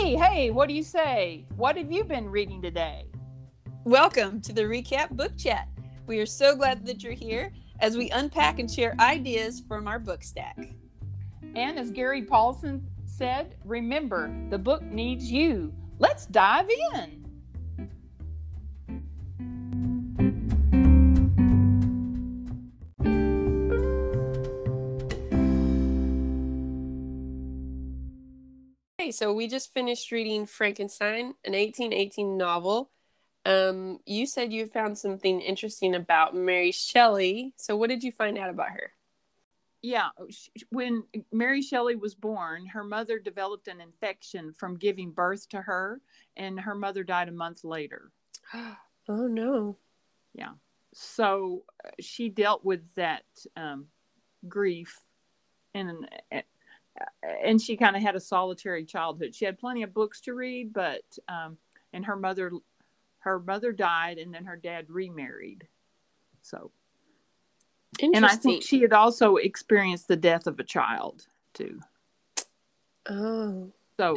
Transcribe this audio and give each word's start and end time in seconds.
Hey, 0.00 0.16
hey, 0.16 0.50
what 0.50 0.66
do 0.66 0.74
you 0.74 0.82
say? 0.82 1.44
What 1.56 1.76
have 1.76 1.92
you 1.92 2.04
been 2.04 2.30
reading 2.30 2.62
today? 2.62 3.04
Welcome 3.84 4.40
to 4.40 4.52
the 4.54 4.62
Recap 4.62 5.10
Book 5.10 5.36
Chat. 5.36 5.68
We 6.06 6.18
are 6.20 6.26
so 6.26 6.56
glad 6.56 6.86
that 6.86 7.02
you're 7.02 7.12
here 7.12 7.52
as 7.80 7.98
we 7.98 8.08
unpack 8.08 8.58
and 8.58 8.70
share 8.70 8.96
ideas 8.98 9.62
from 9.68 9.86
our 9.86 9.98
book 9.98 10.22
stack. 10.22 10.56
And 11.54 11.78
as 11.78 11.90
Gary 11.90 12.22
Paulsen 12.24 12.80
said, 13.04 13.56
remember, 13.62 14.34
the 14.48 14.56
book 14.56 14.82
needs 14.84 15.30
you. 15.30 15.70
Let's 15.98 16.24
dive 16.24 16.70
in. 16.94 17.19
Okay, 29.10 29.16
so 29.16 29.32
we 29.32 29.48
just 29.48 29.74
finished 29.74 30.12
reading 30.12 30.46
Frankenstein, 30.46 31.34
an 31.44 31.54
1818 31.54 32.36
novel. 32.36 32.92
Um, 33.44 33.98
you 34.06 34.24
said 34.24 34.52
you 34.52 34.66
found 34.66 34.96
something 34.96 35.40
interesting 35.40 35.96
about 35.96 36.36
Mary 36.36 36.70
Shelley. 36.70 37.52
So, 37.56 37.76
what 37.76 37.90
did 37.90 38.04
you 38.04 38.12
find 38.12 38.38
out 38.38 38.50
about 38.50 38.70
her? 38.70 38.92
Yeah, 39.82 40.10
when 40.68 41.02
Mary 41.32 41.60
Shelley 41.60 41.96
was 41.96 42.14
born, 42.14 42.66
her 42.66 42.84
mother 42.84 43.18
developed 43.18 43.66
an 43.66 43.80
infection 43.80 44.52
from 44.52 44.76
giving 44.78 45.10
birth 45.10 45.48
to 45.48 45.60
her, 45.60 46.00
and 46.36 46.60
her 46.60 46.76
mother 46.76 47.02
died 47.02 47.28
a 47.28 47.32
month 47.32 47.64
later. 47.64 48.12
oh, 48.54 48.76
no. 49.26 49.76
Yeah. 50.34 50.52
So, 50.94 51.64
uh, 51.84 51.90
she 51.98 52.28
dealt 52.28 52.64
with 52.64 52.82
that 52.94 53.24
um, 53.56 53.86
grief 54.46 55.00
and 55.74 56.08
and 57.22 57.60
she 57.60 57.76
kind 57.76 57.96
of 57.96 58.02
had 58.02 58.16
a 58.16 58.20
solitary 58.20 58.84
childhood. 58.84 59.34
She 59.34 59.44
had 59.44 59.58
plenty 59.58 59.82
of 59.82 59.94
books 59.94 60.20
to 60.22 60.34
read, 60.34 60.72
but 60.72 61.02
um, 61.28 61.56
and 61.92 62.04
her 62.04 62.16
mother, 62.16 62.52
her 63.20 63.38
mother 63.38 63.72
died, 63.72 64.18
and 64.18 64.32
then 64.34 64.44
her 64.44 64.56
dad 64.56 64.86
remarried. 64.88 65.66
So, 66.42 66.70
and 68.00 68.24
I 68.24 68.34
think 68.36 68.62
she 68.62 68.80
had 68.80 68.92
also 68.92 69.36
experienced 69.36 70.08
the 70.08 70.16
death 70.16 70.46
of 70.46 70.58
a 70.58 70.64
child 70.64 71.26
too. 71.54 71.80
Oh, 73.08 73.70
so 73.98 74.16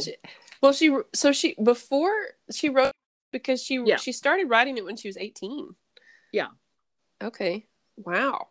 well, 0.62 0.74
she 0.74 0.96
so 1.14 1.32
she 1.32 1.56
before 1.62 2.14
she 2.52 2.70
wrote 2.70 2.94
because 3.32 3.62
she 3.62 3.82
yeah. 3.86 3.98
she 3.98 4.12
started 4.12 4.50
writing 4.50 4.78
it 4.78 4.86
when 4.86 4.98
she 4.98 5.08
was 5.08 5.18
eighteen. 5.18 5.76
Yeah. 6.32 6.48
Okay. 7.22 7.66
Wow 7.98 8.48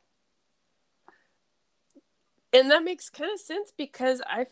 and 2.52 2.70
that 2.70 2.84
makes 2.84 3.10
kind 3.10 3.32
of 3.32 3.40
sense 3.40 3.72
because 3.76 4.20
I, 4.26 4.46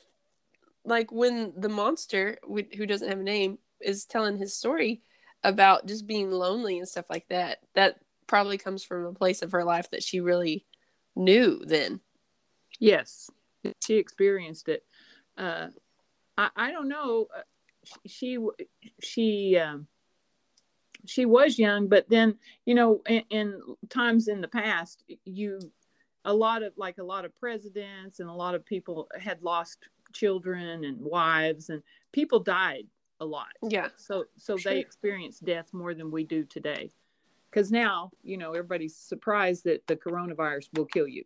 like, 0.85 1.13
when 1.13 1.53
the 1.57 1.69
monster 1.69 2.39
who 2.45 2.87
doesn't 2.87 3.09
have 3.09 3.21
a 3.21 3.23
name 3.23 3.59
is 3.81 4.05
telling 4.05 4.39
his 4.39 4.55
story 4.55 5.03
about 5.43 5.87
just 5.87 6.07
being 6.07 6.31
lonely 6.31 6.79
and 6.79 6.89
stuff 6.89 7.07
like 7.11 7.29
that, 7.29 7.59
that 7.75 8.01
probably 8.27 8.59
comes 8.59 8.85
from 8.85 9.07
a 9.07 9.13
place 9.13 9.43
of 9.43 9.53
her 9.53 9.65
life 9.65 9.91
that 9.91 10.03
she 10.03 10.21
really 10.21 10.65
knew 11.17 11.63
then. 11.65 12.01
Yes, 12.79 13.31
she 13.83 13.97
experienced 13.97 14.69
it. 14.69 14.85
Uh, 15.37 15.69
I 16.37 16.51
I 16.57 16.71
don't 16.73 16.89
know. 16.89 17.27
Uh, 17.37 17.43
she 18.07 18.39
she 19.03 19.59
um, 19.59 19.87
she 21.07 21.27
was 21.27 21.59
young, 21.59 21.89
but 21.89 22.09
then 22.09 22.39
you 22.65 22.75
know, 22.75 23.03
in, 23.07 23.23
in 23.31 23.61
times 23.89 24.29
in 24.29 24.41
the 24.41 24.49
past, 24.49 25.05
you 25.25 25.61
a 26.25 26.33
lot 26.33 26.63
of 26.63 26.73
like 26.77 26.99
a 26.99 27.03
lot 27.03 27.25
of 27.25 27.39
presidents 27.39 28.21
and 28.21 28.29
a 28.29 28.33
lot 28.33 28.55
of 28.55 28.65
people 28.65 29.09
had 29.19 29.43
lost 29.43 29.89
children 30.13 30.85
and 30.85 31.01
wives 31.01 31.71
and 31.71 31.83
people 32.13 32.41
died 32.41 32.87
a 33.21 33.25
lot. 33.25 33.49
Yeah. 33.63 33.89
So 33.97 34.25
so 34.37 34.57
sure. 34.57 34.73
they 34.73 34.79
experienced 34.79 35.45
death 35.45 35.73
more 35.73 35.95
than 35.95 36.11
we 36.11 36.25
do 36.25 36.45
today. 36.45 36.91
Because 37.51 37.71
now 37.71 38.11
you 38.23 38.37
know 38.37 38.51
everybody's 38.51 38.97
surprised 38.97 39.65
that 39.65 39.87
the 39.87 39.97
coronavirus 39.97 40.69
will 40.75 40.87
kill 40.87 41.09
you. 41.09 41.25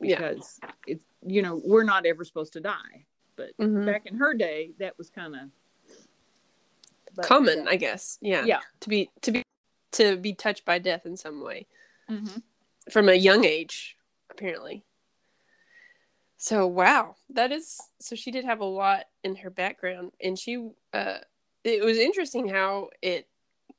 Because 0.00 0.58
yeah. 0.62 0.70
it's 0.86 1.04
you 1.26 1.42
know 1.42 1.60
we're 1.64 1.84
not 1.84 2.06
ever 2.06 2.24
supposed 2.24 2.52
to 2.54 2.60
die. 2.60 3.06
But 3.36 3.56
mm-hmm. 3.58 3.84
back 3.84 4.06
in 4.06 4.16
her 4.16 4.34
day 4.34 4.72
that 4.78 4.96
was 4.96 5.10
kind 5.10 5.34
of 5.34 7.24
common 7.26 7.68
i 7.68 7.76
guess. 7.76 8.18
Yeah. 8.20 8.44
Yeah. 8.44 8.60
To 8.80 8.88
be 8.88 9.10
to 9.22 9.32
be 9.32 9.42
to 9.92 10.16
be 10.16 10.32
touched 10.32 10.64
by 10.64 10.78
death 10.78 11.04
in 11.04 11.16
some 11.16 11.42
way. 11.42 11.66
Mm-hmm. 12.10 12.40
from 12.90 13.08
a 13.08 13.14
young 13.14 13.46
age 13.46 13.96
apparently. 14.34 14.84
So 16.36 16.66
wow, 16.66 17.14
that 17.30 17.52
is 17.52 17.78
so 18.00 18.16
she 18.16 18.30
did 18.30 18.44
have 18.44 18.60
a 18.60 18.66
lot 18.66 19.04
in 19.22 19.36
her 19.36 19.50
background, 19.50 20.12
and 20.22 20.38
she 20.38 20.68
uh, 20.92 21.18
it 21.62 21.82
was 21.82 21.96
interesting 21.96 22.48
how 22.48 22.90
it 23.00 23.28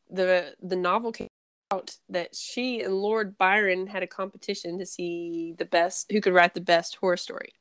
the 0.10 0.56
the 0.62 0.76
novel 0.76 1.12
came 1.12 1.28
out 1.72 1.96
that 2.10 2.36
she 2.36 2.82
and 2.82 2.94
Lord 2.94 3.38
Byron 3.38 3.88
had 3.88 4.04
a 4.04 4.08
competition 4.08 4.80
to 4.80 4.86
see 4.86 5.54
the 5.58 5.66
best 5.66 6.12
who 6.12 6.22
could 6.22 6.34
write 6.34 6.54
the 6.54 6.62
best 6.62 6.96
horror 6.96 7.18
story, 7.18 7.54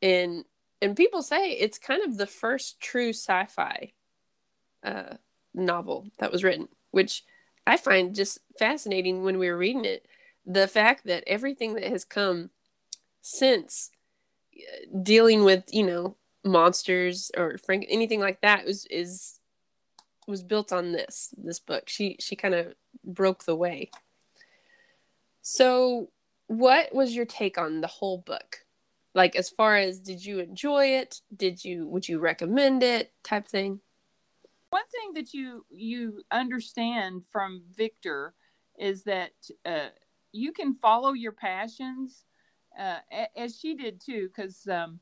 and 0.00 0.44
and 0.80 0.96
people 0.96 1.22
say 1.22 1.50
it's 1.50 1.78
kind 1.78 2.02
of 2.02 2.16
the 2.16 2.26
first 2.26 2.80
true 2.80 3.10
sci-fi 3.10 3.92
uh, 4.84 5.14
novel 5.52 6.06
that 6.18 6.32
was 6.32 6.44
written, 6.44 6.68
which 6.92 7.24
I 7.66 7.76
find 7.76 8.14
just 8.14 8.38
fascinating 8.58 9.22
when 9.22 9.38
we 9.38 9.50
were 9.50 9.58
reading 9.58 9.84
it 9.84 10.06
the 10.48 10.66
fact 10.66 11.04
that 11.04 11.22
everything 11.26 11.74
that 11.74 11.84
has 11.84 12.04
come 12.04 12.50
since 13.20 13.90
uh, 14.56 14.98
dealing 15.02 15.44
with 15.44 15.64
you 15.70 15.84
know 15.84 16.16
monsters 16.44 17.30
or 17.36 17.58
frank 17.58 17.84
anything 17.90 18.20
like 18.20 18.40
that 18.40 18.64
was 18.64 18.86
is 18.86 19.38
was 20.26 20.42
built 20.42 20.72
on 20.72 20.92
this 20.92 21.34
this 21.36 21.58
book. 21.58 21.88
She 21.88 22.16
she 22.20 22.36
kind 22.36 22.54
of 22.54 22.74
broke 23.04 23.44
the 23.44 23.56
way. 23.56 23.90
So 25.42 26.10
what 26.46 26.94
was 26.94 27.16
your 27.16 27.24
take 27.24 27.58
on 27.58 27.80
the 27.80 27.86
whole 27.86 28.18
book? 28.18 28.58
Like 29.14 29.34
as 29.34 29.48
far 29.48 29.76
as 29.76 29.98
did 29.98 30.24
you 30.24 30.38
enjoy 30.38 30.86
it? 30.96 31.22
Did 31.34 31.64
you 31.64 31.86
would 31.88 32.08
you 32.08 32.18
recommend 32.18 32.82
it 32.82 33.12
type 33.24 33.48
thing? 33.48 33.80
One 34.70 34.86
thing 34.92 35.14
that 35.14 35.32
you 35.32 35.64
you 35.70 36.22
understand 36.30 37.24
from 37.32 37.62
victor 37.74 38.34
is 38.78 39.04
that 39.04 39.32
uh, 39.64 39.88
you 40.32 40.52
can 40.52 40.74
follow 40.74 41.12
your 41.12 41.32
passions 41.32 42.24
uh, 42.78 42.98
as 43.36 43.58
she 43.58 43.74
did 43.74 44.00
too 44.00 44.28
because 44.28 44.66
um, 44.68 45.00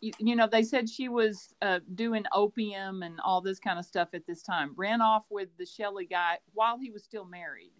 you, 0.00 0.12
you, 0.18 0.36
know 0.36 0.46
they 0.46 0.62
said 0.62 0.88
she 0.88 1.08
was 1.08 1.54
uh, 1.62 1.80
doing 1.94 2.24
opium 2.32 3.02
and 3.02 3.20
all 3.24 3.40
this 3.40 3.58
kind 3.58 3.78
of 3.78 3.84
stuff 3.84 4.08
at 4.14 4.26
this 4.26 4.42
time. 4.42 4.72
Ran 4.76 5.00
off 5.00 5.24
with 5.30 5.48
the 5.58 5.66
shelley 5.66 6.06
guy 6.06 6.38
while 6.52 6.78
he 6.78 6.90
was 6.90 7.04
still 7.04 7.24
married. 7.24 7.72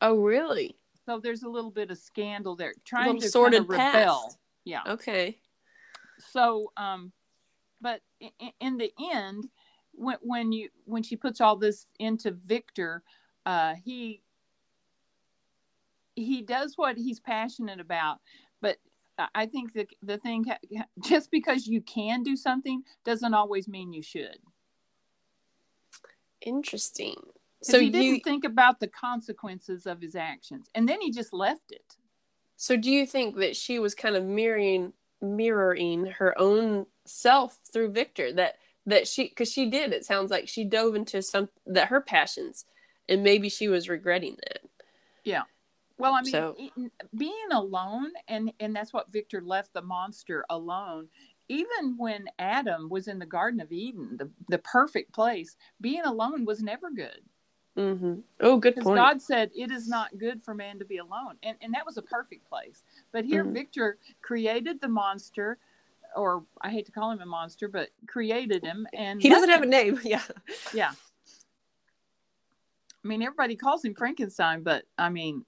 Oh 0.00 0.22
really? 0.22 0.76
So 1.06 1.20
there's 1.20 1.42
a 1.42 1.48
little 1.48 1.70
bit 1.70 1.90
of 1.90 1.98
scandal 1.98 2.56
there 2.56 2.72
trying 2.84 3.20
to 3.20 3.28
sort 3.28 3.54
of 3.54 3.68
rebel. 3.68 4.34
yeah. 4.64 4.82
Okay. 4.86 5.38
So 6.18 6.72
um 6.76 7.12
but 7.80 8.00
in, 8.20 8.30
in 8.60 8.78
the 8.78 8.92
end 9.12 9.48
when, 9.92 10.16
when 10.22 10.52
you 10.52 10.68
when 10.84 11.02
she 11.02 11.16
puts 11.16 11.40
all 11.40 11.56
this 11.56 11.86
into 11.98 12.30
victor 12.30 13.02
uh 13.46 13.74
he 13.74 14.23
he 16.16 16.42
does 16.42 16.74
what 16.76 16.96
he's 16.96 17.20
passionate 17.20 17.80
about 17.80 18.18
but 18.60 18.78
i 19.34 19.46
think 19.46 19.72
the 19.72 19.86
the 20.02 20.18
thing 20.18 20.44
just 21.02 21.30
because 21.30 21.66
you 21.66 21.80
can 21.82 22.22
do 22.22 22.36
something 22.36 22.82
doesn't 23.04 23.34
always 23.34 23.68
mean 23.68 23.92
you 23.92 24.02
should. 24.02 24.38
Interesting. 26.40 27.16
So 27.62 27.80
he 27.80 27.88
didn't 27.88 28.20
think 28.20 28.44
about 28.44 28.80
the 28.80 28.88
consequences 28.88 29.86
of 29.86 30.00
his 30.00 30.14
actions 30.14 30.66
and 30.74 30.86
then 30.86 31.00
he 31.00 31.10
just 31.10 31.32
left 31.32 31.70
it. 31.70 31.96
So 32.56 32.76
do 32.76 32.90
you 32.90 33.06
think 33.06 33.36
that 33.36 33.56
she 33.56 33.78
was 33.78 33.94
kind 33.94 34.16
of 34.16 34.24
mirroring 34.24 34.92
mirroring 35.22 36.06
her 36.06 36.38
own 36.38 36.86
self 37.06 37.56
through 37.72 37.90
victor 37.90 38.32
that 38.32 38.56
that 38.84 39.08
she 39.08 39.28
because 39.28 39.50
she 39.50 39.70
did 39.70 39.92
it 39.92 40.04
sounds 40.04 40.30
like 40.30 40.46
she 40.46 40.64
dove 40.64 40.94
into 40.94 41.22
some 41.22 41.48
that 41.66 41.88
her 41.88 42.00
passions 42.00 42.66
and 43.08 43.22
maybe 43.22 43.48
she 43.48 43.68
was 43.68 43.88
regretting 43.88 44.36
that? 44.46 44.60
Yeah 45.24 45.42
well, 45.96 46.14
I 46.14 46.22
mean, 46.22 46.32
so, 46.32 46.56
being 47.16 47.52
alone, 47.52 48.12
and 48.28 48.52
and 48.58 48.74
that's 48.74 48.92
what 48.92 49.12
Victor 49.12 49.40
left 49.40 49.72
the 49.72 49.82
monster 49.82 50.44
alone. 50.50 51.08
Even 51.48 51.96
when 51.98 52.24
Adam 52.38 52.88
was 52.88 53.06
in 53.06 53.18
the 53.18 53.26
Garden 53.26 53.60
of 53.60 53.70
Eden, 53.70 54.16
the 54.16 54.28
the 54.48 54.58
perfect 54.58 55.12
place, 55.12 55.56
being 55.80 56.04
alone 56.04 56.44
was 56.44 56.62
never 56.62 56.90
good. 56.90 57.20
Mm-hmm. 57.76 58.14
Oh, 58.40 58.56
good 58.56 58.76
point. 58.76 58.96
God 58.96 59.22
said 59.22 59.50
it 59.54 59.70
is 59.70 59.88
not 59.88 60.16
good 60.18 60.42
for 60.42 60.54
man 60.54 60.78
to 60.78 60.84
be 60.84 60.98
alone, 60.98 61.36
and 61.42 61.56
and 61.60 61.74
that 61.74 61.86
was 61.86 61.96
a 61.96 62.02
perfect 62.02 62.48
place. 62.48 62.82
But 63.12 63.24
here, 63.24 63.44
mm-hmm. 63.44 63.54
Victor 63.54 63.98
created 64.20 64.80
the 64.80 64.88
monster, 64.88 65.58
or 66.16 66.44
I 66.60 66.70
hate 66.70 66.86
to 66.86 66.92
call 66.92 67.12
him 67.12 67.20
a 67.20 67.26
monster, 67.26 67.68
but 67.68 67.90
created 68.06 68.64
him, 68.64 68.86
and 68.92 69.22
he 69.22 69.28
doesn't 69.28 69.48
have 69.48 69.62
him. 69.62 69.68
a 69.68 69.70
name. 69.70 70.00
Yeah, 70.04 70.22
yeah. 70.72 70.92
I 73.04 73.06
mean, 73.06 73.22
everybody 73.22 73.54
calls 73.54 73.84
him 73.84 73.94
Frankenstein, 73.94 74.62
but 74.62 74.84
I 74.96 75.10
mean, 75.10 75.44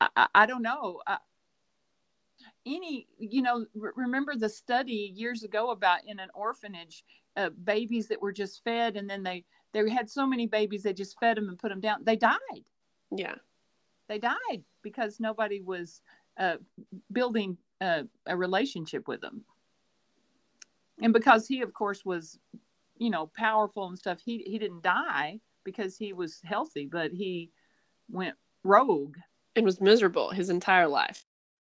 I, 0.00 0.26
I 0.34 0.46
don't 0.46 0.62
know. 0.62 1.00
Uh, 1.06 1.16
any 2.66 3.06
you 3.18 3.42
know 3.42 3.64
r- 3.82 3.92
remember 3.96 4.34
the 4.36 4.48
study 4.48 5.12
years 5.14 5.42
ago 5.42 5.70
about 5.70 6.00
in 6.06 6.18
an 6.18 6.28
orphanage 6.34 7.04
uh, 7.36 7.50
babies 7.64 8.08
that 8.08 8.20
were 8.20 8.32
just 8.32 8.62
fed 8.64 8.96
and 8.96 9.08
then 9.08 9.22
they 9.22 9.44
they 9.72 9.88
had 9.88 10.10
so 10.10 10.26
many 10.26 10.46
babies 10.46 10.82
they 10.82 10.92
just 10.92 11.18
fed 11.18 11.36
them 11.36 11.48
and 11.48 11.58
put 11.58 11.68
them 11.70 11.80
down 11.80 11.98
they 12.04 12.16
died 12.16 12.64
Yeah. 13.14 13.34
they 14.08 14.18
died 14.18 14.62
because 14.82 15.20
nobody 15.20 15.60
was 15.60 16.02
uh, 16.38 16.56
building 17.12 17.56
uh, 17.80 18.02
a 18.26 18.36
relationship 18.36 19.08
with 19.08 19.20
them 19.20 19.44
and 21.00 21.12
because 21.12 21.46
he 21.46 21.62
of 21.62 21.72
course 21.72 22.04
was 22.04 22.38
you 22.98 23.10
know 23.10 23.30
powerful 23.36 23.88
and 23.88 23.98
stuff 23.98 24.20
he 24.24 24.38
he 24.46 24.58
didn't 24.58 24.82
die 24.82 25.40
because 25.64 25.96
he 25.96 26.12
was 26.12 26.40
healthy 26.44 26.86
but 26.86 27.10
he 27.10 27.50
went 28.10 28.36
rogue 28.64 29.16
It 29.54 29.64
was 29.64 29.80
miserable 29.80 30.30
his 30.30 30.50
entire 30.50 30.88
life. 30.88 31.24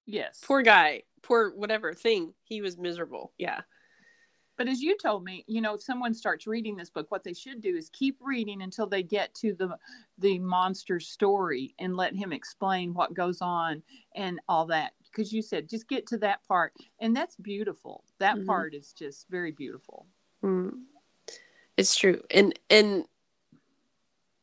yes 0.05 0.41
Poor 0.45 0.61
guy. 0.61 1.03
Poor 1.21 1.51
whatever 1.55 1.93
thing. 1.93 2.33
He 2.43 2.61
was 2.61 2.77
miserable. 2.77 3.33
Yeah. 3.37 3.61
But 4.57 4.69
as 4.69 4.79
you 4.81 4.95
told 4.97 5.25
me, 5.25 5.43
you 5.47 5.59
know, 5.59 5.73
if 5.73 5.81
someone 5.81 6.13
starts 6.13 6.47
reading 6.47 6.77
this 6.77 6.89
book, 6.89 7.11
what 7.11 7.23
they 7.25 7.33
should 7.33 7.59
do 7.61 7.75
is 7.75 7.89
keep 7.89 8.17
reading 8.21 8.61
until 8.61 8.87
they 8.87 9.03
get 9.03 9.33
to 9.35 9.53
the 9.53 9.77
the 10.17 10.39
monster 10.39 10.99
story 10.99 11.73
and 11.79 11.97
let 11.97 12.15
him 12.15 12.31
explain 12.31 12.93
what 12.93 13.13
goes 13.13 13.41
on 13.41 13.83
and 14.15 14.39
all 14.47 14.65
that. 14.67 14.93
Because 15.03 15.33
you 15.33 15.41
said 15.41 15.67
just 15.67 15.89
get 15.89 16.07
to 16.07 16.17
that 16.19 16.41
part, 16.47 16.73
and 16.99 17.13
that's 17.15 17.35
beautiful. 17.35 18.05
That 18.19 18.37
Mhm. 18.37 18.45
part 18.45 18.73
is 18.73 18.93
just 18.93 19.27
very 19.29 19.51
beautiful. 19.51 20.07
Mm. 20.41 20.83
It's 21.75 21.95
true. 21.95 22.21
And 22.31 22.57
and 22.69 23.05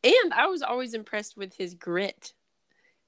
and 0.05 0.35
I 0.35 0.47
was 0.49 0.63
always 0.63 0.93
impressed 0.95 1.37
with 1.37 1.55
his 1.55 1.75
grit. 1.75 2.35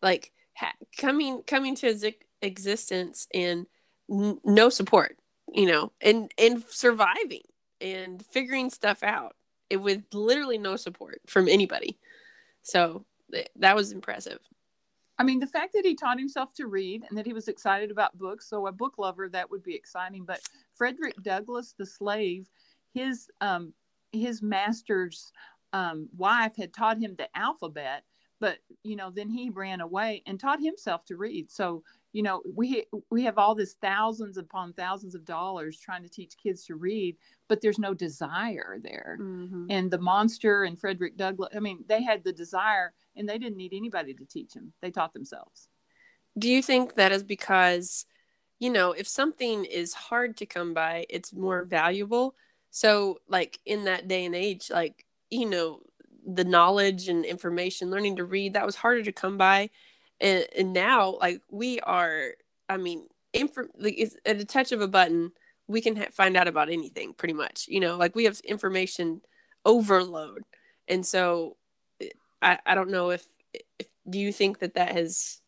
Like 0.05 0.31
ha- 0.57 0.77
coming 0.97 1.43
coming 1.43 1.75
to 1.77 1.89
ex- 1.89 2.17
existence 2.41 3.27
and 3.35 3.67
n- 4.09 4.39
no 4.45 4.69
support, 4.69 5.19
you 5.53 5.67
know, 5.67 5.91
and 6.01 6.31
and 6.39 6.63
surviving 6.69 7.43
and 7.81 8.25
figuring 8.25 8.71
stuff 8.71 9.03
out 9.03 9.35
it 9.71 9.79
with 9.79 10.03
literally 10.13 10.59
no 10.59 10.77
support 10.77 11.21
from 11.27 11.49
anybody. 11.49 11.99
So 12.63 13.05
th- 13.33 13.49
that 13.57 13.75
was 13.75 13.93
impressive. 13.93 14.39
I 15.19 15.23
mean, 15.23 15.39
the 15.39 15.47
fact 15.47 15.73
that 15.75 15.85
he 15.85 15.95
taught 15.95 16.19
himself 16.19 16.53
to 16.55 16.67
read 16.67 17.05
and 17.09 17.17
that 17.17 17.27
he 17.27 17.33
was 17.33 17.49
excited 17.49 17.91
about 17.91 18.19
books. 18.19 18.49
So, 18.49 18.67
a 18.67 18.73
book 18.73 18.95
lover, 18.99 19.29
that 19.29 19.51
would 19.51 19.63
be 19.63 19.75
exciting. 19.75 20.25
But 20.25 20.41
Frederick 20.75 21.15
Douglass, 21.23 21.75
the 21.79 21.87
slave, 21.87 22.49
his 22.95 23.29
um, 23.41 23.73
his 24.13 24.43
master's 24.43 25.33
um, 25.73 26.09
wife 26.17 26.57
had 26.57 26.73
taught 26.73 26.99
him 26.99 27.15
the 27.17 27.29
alphabet, 27.37 28.05
but 28.41 28.59
you 28.83 28.97
know, 28.97 29.11
then 29.11 29.29
he 29.29 29.51
ran 29.51 29.81
away 29.81 30.23
and 30.27 30.39
taught 30.39 30.61
himself 30.61 31.05
to 31.07 31.17
read. 31.17 31.51
So, 31.51 31.83
you 32.13 32.23
know, 32.23 32.43
we 32.55 32.85
we 33.11 33.25
have 33.25 33.39
all 33.39 33.55
this 33.55 33.75
thousands 33.81 34.37
upon 34.37 34.73
thousands 34.73 35.15
of 35.15 35.25
dollars 35.25 35.79
trying 35.79 36.03
to 36.03 36.09
teach 36.09 36.37
kids 36.43 36.65
to 36.67 36.75
read, 36.75 37.17
but 37.49 37.61
there's 37.61 37.79
no 37.79 37.95
desire 37.95 38.79
there. 38.83 39.19
Mm-hmm. 39.21 39.67
And 39.71 39.91
the 39.91 39.99
monster 39.99 40.65
and 40.65 40.79
Frederick 40.79 41.17
Douglass, 41.17 41.55
I 41.57 41.61
mean, 41.61 41.85
they 41.89 42.03
had 42.03 42.25
the 42.25 42.33
desire 42.33 42.93
and 43.17 43.29
they 43.29 43.39
didn't 43.39 43.57
need 43.57 43.75
anybody 43.75 44.15
to 44.15 44.25
teach 44.25 44.53
them. 44.53 44.73
They 44.83 44.91
taught 44.91 45.13
themselves. 45.13 45.69
Do 46.39 46.49
you 46.49 46.63
think 46.63 46.95
that 46.95 47.13
is 47.13 47.23
because, 47.23 48.07
you 48.59 48.71
know, 48.71 48.93
if 48.93 49.07
something 49.07 49.65
is 49.65 49.95
hard 49.95 50.37
to 50.39 50.47
come 50.47 50.75
by, 50.75 51.07
it's 51.09 51.33
more 51.33 51.65
valuable? 51.65 52.35
So, 52.71 53.21
like 53.29 53.61
in 53.65 53.85
that 53.85 54.09
day 54.09 54.25
and 54.25 54.35
age, 54.35 54.69
like, 54.69 55.07
you 55.31 55.49
know, 55.49 55.81
the 56.27 56.45
knowledge 56.45 57.09
and 57.09 57.25
information, 57.25 57.91
learning 57.91 58.17
to 58.17 58.25
read, 58.25 58.55
that 58.55 58.67
was 58.67 58.77
harder 58.77 59.03
to 59.03 59.13
come 59.13 59.37
by. 59.39 59.71
And, 60.21 60.47
and 60.57 60.73
now, 60.73 61.19
like, 61.21 61.43
we 61.51 61.81
are, 61.81 62.31
I 62.69 62.77
mean, 62.77 63.07
inf- 63.33 63.57
like, 63.77 63.95
it's 63.99 64.17
at 64.25 64.41
a 64.41 64.45
touch 64.45 64.73
of 64.73 64.81
a 64.81 64.89
button, 64.89 65.33
we 65.67 65.81
can 65.81 65.97
ha- 65.97 66.07
find 66.13 66.37
out 66.37 66.49
about 66.49 66.71
anything 66.71 67.15
pretty 67.15 67.35
much. 67.35 67.67
You 67.69 67.81
know, 67.81 67.97
like 67.97 68.15
we 68.15 68.25
have 68.25 68.41
information 68.41 69.21
overload. 69.65 70.43
And 70.89 71.05
so, 71.05 71.57
I, 72.41 72.59
I 72.67 72.75
don't 72.75 72.91
know 72.91 73.11
if, 73.11 73.27
if, 73.79 73.89
do 74.09 74.19
you 74.19 74.33
think 74.33 74.59
that 74.61 74.75
that 74.75 74.93
has, 74.93 75.41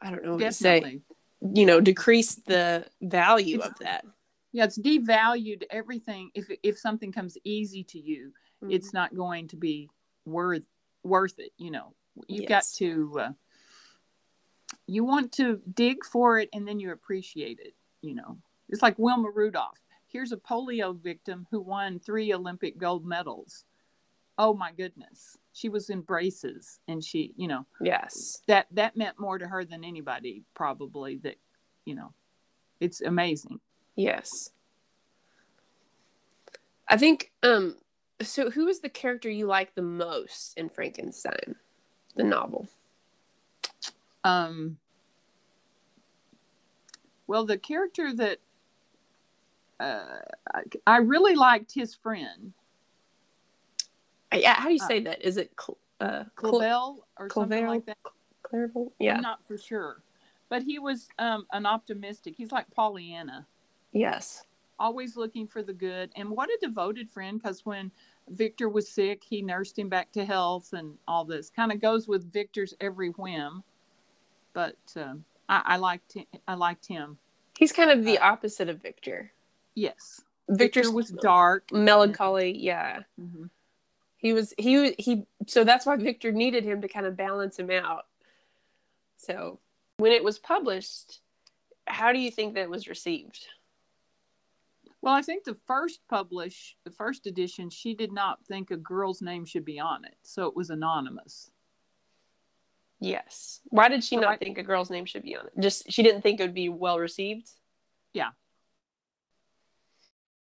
I 0.00 0.10
don't 0.10 0.24
know 0.24 0.32
what 0.32 0.40
to 0.40 0.52
say 0.52 1.00
you 1.40 1.66
know 1.66 1.80
decrease 1.80 2.34
the 2.46 2.84
value 3.00 3.56
It's- 3.56 3.70
of 3.70 3.78
that 3.78 4.04
Yeah, 4.52 4.64
it's 4.64 4.78
devalued 4.78 5.64
everything. 5.70 6.30
If 6.34 6.46
if 6.62 6.78
something 6.78 7.12
comes 7.12 7.36
easy 7.44 7.84
to 7.84 7.98
you, 7.98 8.32
Mm-hmm. 8.62 8.72
it's 8.72 8.92
not 8.92 9.14
going 9.14 9.48
to 9.48 9.56
be 9.56 9.88
worth 10.24 10.62
worth 11.04 11.38
it. 11.38 11.52
You 11.58 11.70
know, 11.70 11.94
you've 12.26 12.48
got 12.48 12.64
to. 12.76 13.18
Uh, 13.20 13.32
you 14.86 15.04
want 15.04 15.32
to 15.32 15.60
dig 15.74 16.04
for 16.04 16.38
it, 16.38 16.48
and 16.52 16.66
then 16.66 16.80
you 16.80 16.92
appreciate 16.92 17.60
it. 17.60 17.74
You 18.00 18.14
know, 18.14 18.38
it's 18.68 18.82
like 18.82 18.98
Wilma 18.98 19.30
Rudolph. 19.30 19.78
Here's 20.06 20.32
a 20.32 20.36
polio 20.36 20.98
victim 20.98 21.46
who 21.50 21.60
won 21.60 22.00
three 22.00 22.32
Olympic 22.32 22.78
gold 22.78 23.04
medals. 23.04 23.64
Oh 24.38 24.54
my 24.54 24.72
goodness, 24.72 25.36
she 25.52 25.68
was 25.68 25.90
in 25.90 26.00
braces, 26.00 26.80
and 26.88 27.04
she, 27.04 27.32
you 27.36 27.48
know, 27.48 27.66
yes 27.80 28.42
that 28.46 28.66
that 28.72 28.96
meant 28.96 29.20
more 29.20 29.38
to 29.38 29.46
her 29.46 29.64
than 29.64 29.84
anybody 29.84 30.42
probably. 30.54 31.18
That, 31.18 31.36
you 31.84 31.94
know, 31.94 32.12
it's 32.80 33.00
amazing. 33.00 33.60
yes 33.96 34.50
i 36.88 36.96
think 36.96 37.30
um 37.42 37.76
so 38.22 38.50
who 38.50 38.66
is 38.68 38.80
the 38.80 38.88
character 38.88 39.30
you 39.30 39.46
like 39.46 39.74
the 39.74 39.82
most 39.82 40.56
in 40.58 40.68
frankenstein 40.68 41.54
the 42.16 42.24
novel? 42.24 42.68
Um 44.24 44.78
well 47.26 47.44
the 47.44 47.58
character 47.58 48.12
that 48.14 48.38
uh, 49.80 50.18
I, 50.52 50.62
I 50.88 50.96
really 50.96 51.36
liked 51.36 51.72
his 51.72 51.94
friend. 51.94 52.52
Uh, 54.32 54.38
yeah 54.38 54.54
how 54.54 54.66
do 54.66 54.74
you 54.74 54.82
Uh, 54.82 54.88
say 54.88 55.00
that? 55.04 55.22
Is 55.22 55.36
it 55.36 55.52
Cl- 55.60 55.78
uh 56.00 56.24
Cl- 56.38 56.52
Clavel 56.52 57.06
or 57.18 57.30
something 57.30 57.66
like 57.66 57.86
that. 57.86 57.96
I'm 58.52 58.88
yeah. 58.98 59.20
Not 59.20 59.46
for 59.46 59.56
sure, 59.56 60.02
but 60.48 60.62
he 60.62 60.78
was 60.78 61.08
um, 61.18 61.46
an 61.52 61.66
optimistic. 61.66 62.34
He's 62.36 62.50
like 62.50 62.70
Pollyanna, 62.70 63.46
yes 63.92 64.44
always 64.78 65.16
looking 65.16 65.46
for 65.46 65.62
the 65.62 65.72
good, 65.72 66.10
and 66.16 66.28
what 66.30 66.48
a 66.50 66.58
devoted 66.60 67.10
friend. 67.10 67.40
Because 67.42 67.64
when 67.66 67.90
Victor 68.30 68.68
was 68.68 68.88
sick, 68.88 69.22
he 69.24 69.42
nursed 69.42 69.78
him 69.78 69.88
back 69.88 70.12
to 70.12 70.24
health, 70.24 70.72
and 70.72 70.94
all 71.06 71.24
this 71.24 71.50
kind 71.50 71.72
of 71.72 71.80
goes 71.80 72.08
with 72.08 72.32
Victor's 72.32 72.74
every 72.80 73.10
whim. 73.10 73.62
But 74.52 74.76
um, 74.96 75.24
I, 75.48 75.62
I 75.64 75.76
liked 75.76 76.14
him, 76.14 76.24
I 76.46 76.54
liked 76.54 76.86
him. 76.86 77.18
he's 77.58 77.72
kind 77.72 77.90
of 77.90 78.00
Uh, 78.00 78.02
the 78.02 78.18
opposite 78.18 78.68
of 78.68 78.80
victor 78.82 79.32
Yes, 79.74 80.22
victor 80.48 80.80
Victor 80.80 80.90
was 80.94 81.10
dark. 81.10 81.70
melancholy 81.72 82.56
yeah 82.58 83.02
Mhm. 83.20 83.50
he 84.16 84.32
was 84.32 84.52
he 84.58 84.94
he 84.98 85.26
so 85.46 85.62
that's 85.64 85.86
why 85.86 85.94
victor 85.96 86.32
needed 86.32 86.64
him 86.64 86.80
to 86.82 86.88
kind 86.88 87.06
of 87.06 87.16
balance 87.16 87.58
him 87.58 87.70
out 87.70 88.06
so 89.16 89.60
when 89.98 90.10
it 90.12 90.24
was 90.24 90.38
published 90.38 91.20
how 91.86 92.12
do 92.12 92.18
you 92.18 92.30
think 92.30 92.54
that 92.54 92.68
was 92.70 92.88
received 92.88 93.46
Well, 95.08 95.16
I 95.16 95.22
think 95.22 95.44
the 95.44 95.56
first 95.66 96.00
publish, 96.10 96.76
the 96.84 96.90
first 96.90 97.26
edition, 97.26 97.70
she 97.70 97.94
did 97.94 98.12
not 98.12 98.44
think 98.44 98.70
a 98.70 98.76
girl's 98.76 99.22
name 99.22 99.46
should 99.46 99.64
be 99.64 99.80
on 99.80 100.04
it, 100.04 100.14
so 100.22 100.44
it 100.48 100.54
was 100.54 100.68
anonymous. 100.68 101.50
yes 103.00 103.60
why 103.70 103.88
did 103.88 104.04
she 104.04 104.16
So 104.16 104.20
not 104.20 104.32
I- 104.32 104.36
think 104.36 104.58
a 104.58 104.62
girl's 104.62 104.90
name 104.90 105.06
should 105.06 105.22
be 105.22 105.34
on 105.34 105.46
it 105.46 105.52
just 105.58 105.90
she 105.90 106.02
didn't 106.02 106.20
think 106.20 106.40
it 106.40 106.42
would 106.42 106.52
be 106.54 106.68
well 106.68 106.98
received 106.98 107.48
Yeah. 108.12 108.32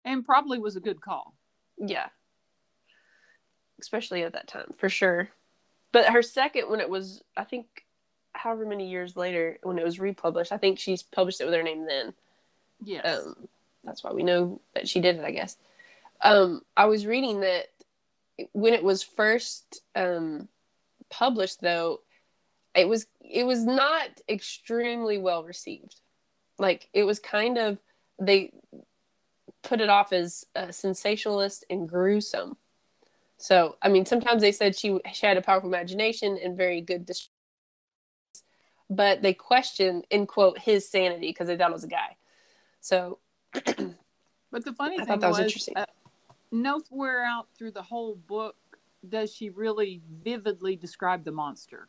And 0.04 0.24
probably 0.24 0.58
was 0.58 0.74
a 0.74 0.80
good 0.80 1.00
call. 1.00 1.36
yeah 1.78 2.08
especially 3.78 4.24
at 4.24 4.32
that 4.32 4.48
time 4.48 4.72
for 4.76 4.88
sure 4.88 5.28
but 5.92 6.06
her 6.06 6.22
second 6.22 6.68
when 6.70 6.80
it 6.80 6.90
was 6.90 7.22
i 7.36 7.44
think 7.44 7.66
however 8.32 8.64
many 8.66 8.88
years 8.90 9.14
later 9.16 9.58
when 9.62 9.78
it 9.78 9.84
was 9.84 10.00
republished 10.00 10.50
i 10.50 10.56
think 10.58 10.78
she's 10.80 11.02
published 11.04 11.40
it 11.40 11.44
with 11.44 11.54
her 11.54 11.62
name 11.62 11.86
then 11.86 12.12
Yes. 12.82 13.04
um, 13.26 13.48
that's 13.86 14.04
why 14.04 14.12
we 14.12 14.22
know 14.22 14.60
that 14.74 14.88
she 14.88 15.00
did 15.00 15.16
it 15.16 15.24
i 15.24 15.30
guess. 15.30 15.56
Um, 16.22 16.62
i 16.76 16.86
was 16.86 17.06
reading 17.06 17.40
that 17.40 17.66
when 18.52 18.74
it 18.74 18.84
was 18.84 19.02
first 19.02 19.82
um, 19.94 20.48
published 21.08 21.60
though 21.60 22.00
it 22.76 22.88
was 22.88 23.06
it 23.20 23.44
was 23.44 23.64
not 23.64 24.08
extremely 24.28 25.18
well 25.18 25.42
received. 25.42 26.00
Like 26.58 26.88
it 26.92 27.04
was 27.04 27.18
kind 27.18 27.58
of 27.58 27.80
they 28.20 28.52
put 29.62 29.80
it 29.80 29.88
off 29.88 30.12
as 30.12 30.44
uh, 30.54 30.70
sensationalist 30.70 31.64
and 31.70 31.88
gruesome. 31.88 32.56
So 33.38 33.76
i 33.82 33.88
mean 33.88 34.06
sometimes 34.06 34.42
they 34.42 34.52
said 34.52 34.78
she 34.78 34.98
she 35.12 35.26
had 35.26 35.36
a 35.36 35.42
powerful 35.42 35.68
imagination 35.68 36.38
and 36.42 36.56
very 36.56 36.80
good 36.80 37.10
but 38.88 39.20
they 39.20 39.34
questioned 39.34 40.06
in 40.10 40.26
quote 40.26 40.58
his 40.58 40.88
sanity 40.88 41.28
because 41.28 41.48
they 41.48 41.56
thought 41.56 41.70
it 41.70 41.74
was 41.74 41.84
a 41.84 41.88
guy. 41.88 42.16
So 42.80 43.18
but 44.50 44.64
the 44.64 44.72
funny 44.72 44.98
I 45.00 45.04
thing 45.04 45.20
was 45.20 45.30
was, 45.30 45.38
interesting. 45.40 45.76
uh, 45.76 45.86
nowhere 46.52 47.24
out 47.24 47.48
through 47.56 47.72
the 47.72 47.82
whole 47.82 48.14
book 48.14 48.56
does 49.08 49.32
she 49.32 49.50
really 49.50 50.02
vividly 50.22 50.76
describe 50.76 51.24
the 51.24 51.32
monster. 51.32 51.88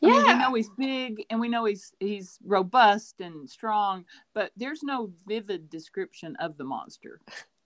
Yeah. 0.00 0.10
I 0.10 0.12
mean, 0.12 0.26
we 0.26 0.34
know 0.34 0.54
he's 0.54 0.70
big 0.70 1.26
and 1.30 1.40
we 1.40 1.48
know 1.48 1.64
he's 1.64 1.92
he's 1.98 2.38
robust 2.44 3.20
and 3.20 3.48
strong, 3.50 4.04
but 4.32 4.52
there's 4.56 4.82
no 4.82 5.10
vivid 5.26 5.68
description 5.70 6.36
of 6.36 6.56
the 6.56 6.64
monster. 6.64 7.20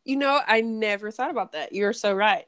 You 0.04 0.16
know, 0.16 0.40
I 0.46 0.62
never 0.62 1.10
thought 1.10 1.30
about 1.30 1.52
that. 1.52 1.72
You're 1.72 1.92
so 1.92 2.14
right. 2.14 2.46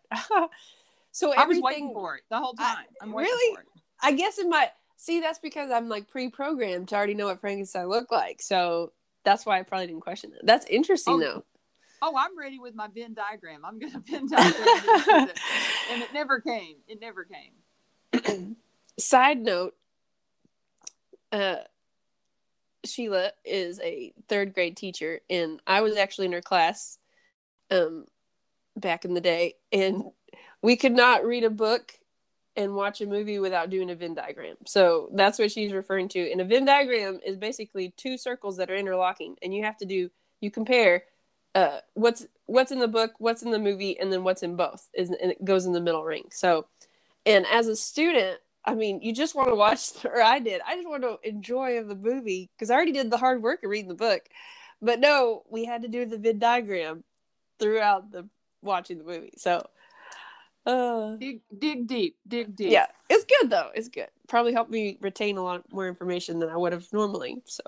so 1.12 1.34
I 1.34 1.44
was 1.44 1.60
waiting 1.60 1.92
for 1.92 2.16
it 2.16 2.22
the 2.30 2.38
whole 2.38 2.54
time. 2.54 2.86
I'm 3.00 3.14
really? 3.14 3.54
for 3.54 3.60
it. 3.60 3.68
I 4.02 4.12
guess 4.12 4.38
in 4.38 4.48
my 4.48 4.70
see 4.96 5.20
that's 5.20 5.38
because 5.38 5.70
I'm 5.70 5.88
like 5.88 6.08
pre-programmed 6.08 6.88
to 6.88 6.96
already 6.96 7.14
know 7.14 7.26
what 7.26 7.40
Frankenstein 7.40 7.88
looked 7.88 8.10
like. 8.10 8.40
So 8.40 8.92
that's 9.25 9.45
why 9.47 9.59
I 9.59 9.62
probably 9.62 9.87
didn't 9.88 10.02
question 10.02 10.33
it. 10.35 10.45
That's 10.45 10.66
interesting 10.66 11.14
Oh, 11.14 11.21
though. 11.21 11.45
Oh, 12.02 12.14
I'm 12.19 12.38
ready 12.38 12.59
with 12.59 12.75
my 12.75 12.88
Venn 12.88 13.14
diagram. 13.14 13.64
I'm 13.64 13.78
gonna 13.78 14.02
Venn 14.07 14.28
diagram 14.28 15.28
and 15.90 16.02
it 16.02 16.12
never 16.12 16.40
came. 16.40 16.76
It 16.87 17.00
never 17.00 17.25
came. 17.25 18.57
Side 18.99 19.40
note, 19.40 19.75
uh 21.33 21.57
Sheila 22.85 23.33
is 23.45 23.81
a 23.81 24.12
third 24.28 24.52
grade 24.54 24.76
teacher 24.76 25.21
and 25.31 25.61
I 25.66 25.81
was 25.81 25.97
actually 25.97 26.26
in 26.26 26.33
her 26.33 26.43
class 26.43 26.99
um 27.71 28.04
back 28.76 29.04
in 29.07 29.14
the 29.14 29.21
day 29.23 29.54
and 29.73 30.04
we 30.61 30.76
could 30.76 30.93
not 30.93 31.25
read 31.25 31.45
a 31.45 31.50
book 31.50 31.93
and 32.56 32.75
watch 32.75 33.00
a 33.00 33.06
movie 33.06 33.38
without 33.38 33.70
doing 33.70 33.90
a 33.90 33.94
Venn 33.94 34.14
diagram. 34.14 34.56
So 34.66 35.11
that's 35.12 35.38
what 35.38 35.50
she's 35.50 35.73
referring 35.73 36.08
to. 36.11 36.30
And 36.30 36.40
a 36.40 36.44
Venn 36.44 36.64
diagram 36.64 37.20
is 37.25 37.37
basically 37.37 37.92
two 37.96 38.16
circles 38.16 38.56
that 38.58 38.70
are 38.70 38.76
interlocking 38.76 39.37
and 39.42 39.54
you 39.54 39.64
have 39.64 39.76
to 39.78 39.84
do 39.84 40.11
you 40.40 40.50
compare 40.50 41.04
uh 41.54 41.78
what's 41.94 42.26
what's 42.46 42.73
in 42.73 42.78
the 42.78 42.88
book, 42.88 43.12
what's 43.18 43.42
in 43.42 43.50
the 43.50 43.58
movie 43.58 43.99
and 43.99 44.12
then 44.12 44.25
what's 44.25 44.42
in 44.42 44.56
both 44.56 44.88
is 44.94 45.11
and 45.11 45.32
it 45.32 45.44
goes 45.44 45.66
in 45.66 45.73
the 45.73 45.80
middle 45.80 46.04
ring. 46.04 46.25
So 46.30 46.66
and 47.26 47.46
as 47.50 47.68
a 47.68 47.76
student, 47.76 48.38
I 48.64 48.75
mean, 48.75 49.00
you 49.02 49.12
just 49.12 49.34
want 49.34 49.50
to 49.50 49.54
watch, 49.54 49.92
or 50.04 50.23
I 50.23 50.38
did. 50.38 50.61
I 50.66 50.76
just 50.76 50.88
want 50.88 51.02
to 51.02 51.18
enjoy 51.23 51.82
the 51.82 51.94
movie 51.94 52.50
because 52.56 52.70
I 52.70 52.75
already 52.75 52.92
did 52.92 53.11
the 53.11 53.18
hard 53.18 53.42
work 53.42 53.62
of 53.62 53.70
reading 53.70 53.88
the 53.88 53.94
book. 53.94 54.23
But 54.80 55.00
no, 55.00 55.44
we 55.50 55.64
had 55.64 55.82
to 55.82 55.88
do 55.88 56.04
the 56.04 56.18
Venn 56.18 56.38
diagram 56.38 57.04
throughout 57.58 58.11
the 58.11 58.28
watching 58.62 58.99
the 58.99 59.04
movie. 59.04 59.34
So, 59.37 59.66
uh, 60.66 61.16
Dig 61.16 61.40
dig 61.59 61.87
deep. 61.87 62.16
Dig 62.26 62.56
deep. 62.56 62.71
yeah, 62.71 62.87
it's 63.11 63.25
good 63.25 63.50
though. 63.50 63.71
It's 63.75 63.88
good. 63.88 64.09
Probably 64.28 64.52
helped 64.52 64.71
me 64.71 64.99
retain 65.00 65.37
a 65.37 65.42
lot 65.42 65.71
more 65.73 65.88
information 65.88 66.38
than 66.38 66.49
I 66.49 66.56
would 66.56 66.73
have 66.73 66.90
normally. 66.92 67.42
So, 67.44 67.62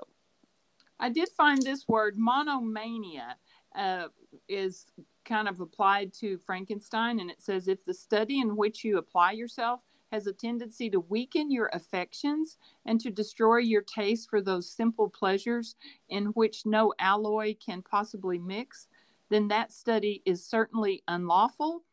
I 0.99 1.09
did 1.09 1.29
find 1.29 1.61
this 1.61 1.87
word 1.87 2.17
monomania 2.17 3.35
uh, 3.75 4.07
is 4.47 4.87
kind 5.25 5.47
of 5.47 5.59
applied 5.59 6.13
to 6.13 6.37
Frankenstein, 6.39 7.19
and 7.19 7.29
it 7.29 7.41
says 7.41 7.67
if 7.67 7.83
the 7.83 7.93
study 7.93 8.39
in 8.39 8.55
which 8.55 8.83
you 8.83 8.97
apply 8.97 9.33
yourself 9.33 9.81
has 10.11 10.25
a 10.25 10.33
tendency 10.33 10.89
to 10.89 11.01
weaken 11.01 11.51
your 11.51 11.69
affections 11.73 12.57
and 12.85 12.99
to 13.01 13.11
destroy 13.11 13.57
your 13.57 13.81
taste 13.81 14.29
for 14.29 14.41
those 14.41 14.69
simple 14.69 15.09
pleasures 15.09 15.75
in 16.09 16.27
which 16.27 16.65
no 16.65 16.93
alloy 16.99 17.53
can 17.63 17.81
possibly 17.81 18.39
mix, 18.39 18.87
then 19.29 19.49
that 19.49 19.71
study 19.71 20.21
is 20.25 20.43
certainly 20.43 21.03
unlawful. 21.09 21.83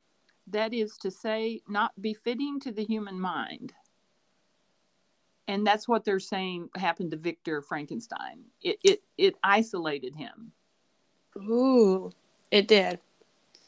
That 0.48 0.74
is 0.74 0.96
to 0.98 1.10
say, 1.10 1.62
not 1.68 1.92
befitting 2.00 2.60
to 2.60 2.72
the 2.72 2.84
human 2.84 3.18
mind. 3.20 3.72
And 5.48 5.66
that's 5.66 5.86
what 5.88 6.04
they're 6.04 6.20
saying 6.20 6.70
happened 6.76 7.10
to 7.12 7.16
Victor 7.18 7.62
Frankenstein. 7.62 8.44
It 8.62 8.78
it 8.82 9.02
it 9.18 9.34
isolated 9.42 10.14
him, 10.14 10.52
ooh, 11.36 12.10
it 12.50 12.68
did. 12.68 12.98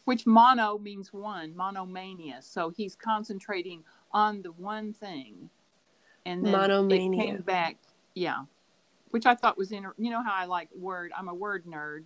which 0.04 0.26
mono 0.26 0.78
means 0.78 1.12
one, 1.12 1.54
monomania. 1.56 2.40
So 2.42 2.70
he's 2.70 2.94
concentrating 2.94 3.84
on 4.12 4.42
the 4.42 4.52
one 4.52 4.92
thing, 4.94 5.50
and 6.24 6.46
then 6.46 6.52
Monomania. 6.52 7.18
it 7.18 7.26
came 7.26 7.42
back. 7.42 7.76
Yeah, 8.14 8.44
which 9.10 9.26
I 9.26 9.34
thought 9.34 9.58
was 9.58 9.72
in. 9.72 9.86
You 9.98 10.10
know 10.10 10.22
how 10.22 10.34
I 10.34 10.46
like 10.46 10.68
word. 10.74 11.12
I'm 11.16 11.28
a 11.28 11.34
word 11.34 11.66
nerd. 11.66 12.04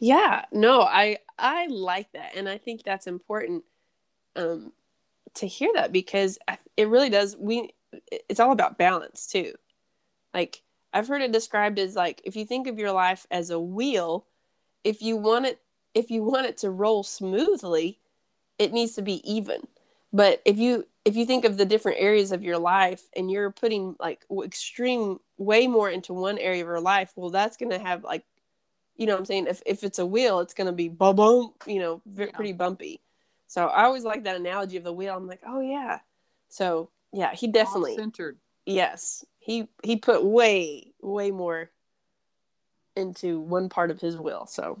Yeah, 0.00 0.44
no, 0.52 0.82
I 0.82 1.18
I 1.38 1.66
like 1.66 2.12
that, 2.12 2.36
and 2.36 2.48
I 2.48 2.58
think 2.58 2.84
that's 2.84 3.06
important 3.06 3.64
um, 4.36 4.72
to 5.34 5.46
hear 5.46 5.70
that 5.74 5.92
because 5.92 6.38
it 6.76 6.88
really 6.88 7.10
does. 7.10 7.36
We 7.36 7.70
it's 8.10 8.40
all 8.40 8.52
about 8.52 8.78
balance 8.78 9.26
too. 9.26 9.52
Like 10.34 10.62
I've 10.92 11.08
heard 11.08 11.22
it 11.22 11.32
described 11.32 11.78
as 11.78 11.96
like 11.96 12.20
if 12.24 12.36
you 12.36 12.44
think 12.44 12.66
of 12.66 12.78
your 12.78 12.92
life 12.92 13.26
as 13.30 13.50
a 13.50 13.60
wheel, 13.60 14.26
if 14.84 15.02
you 15.02 15.16
want 15.16 15.46
it 15.46 15.60
if 15.94 16.10
you 16.10 16.22
want 16.22 16.46
it 16.46 16.56
to 16.58 16.70
roll 16.70 17.02
smoothly, 17.02 17.98
it 18.58 18.72
needs 18.72 18.94
to 18.94 19.02
be 19.02 19.20
even. 19.30 19.60
But 20.12 20.42
if 20.44 20.58
you 20.58 20.86
if 21.04 21.16
you 21.16 21.24
think 21.26 21.44
of 21.44 21.56
the 21.56 21.64
different 21.64 21.98
areas 22.00 22.32
of 22.32 22.42
your 22.42 22.58
life 22.58 23.02
and 23.16 23.30
you're 23.30 23.50
putting 23.50 23.96
like 23.98 24.24
extreme 24.44 25.18
way 25.38 25.66
more 25.66 25.88
into 25.90 26.12
one 26.12 26.38
area 26.38 26.62
of 26.62 26.68
your 26.68 26.80
life, 26.80 27.12
well, 27.16 27.30
that's 27.30 27.56
going 27.56 27.70
to 27.70 27.78
have 27.78 28.04
like 28.04 28.24
you 28.96 29.06
know 29.06 29.12
what 29.12 29.20
I'm 29.20 29.26
saying? 29.26 29.46
If 29.46 29.62
if 29.64 29.84
it's 29.84 29.98
a 29.98 30.06
wheel, 30.06 30.40
it's 30.40 30.54
gonna 30.54 30.72
be 30.72 30.88
boom 30.88 31.52
you 31.66 31.78
know, 31.78 32.02
v- 32.06 32.24
Yeah. 32.24 32.30
pretty 32.32 32.52
bumpy. 32.52 33.00
So 33.48 33.66
I 33.66 33.84
always 33.84 34.04
like 34.04 34.24
that 34.24 34.36
analogy 34.36 34.76
of 34.76 34.84
the 34.84 34.92
wheel. 34.92 35.16
I'm 35.16 35.26
like, 35.26 35.40
oh 35.46 35.60
yeah. 35.60 35.98
So 36.48 36.90
yeah, 37.12 37.34
he 37.34 37.48
definitely 37.48 37.96
centered. 37.96 38.38
yes. 38.66 39.24
He 39.40 39.68
he 39.82 39.96
put 39.96 40.22
way 40.24 40.92
way 41.00 41.30
more 41.30 41.70
into 42.96 43.40
one 43.40 43.68
part 43.68 43.90
of 43.90 44.00
his 44.00 44.16
will. 44.18 44.46
So 44.46 44.78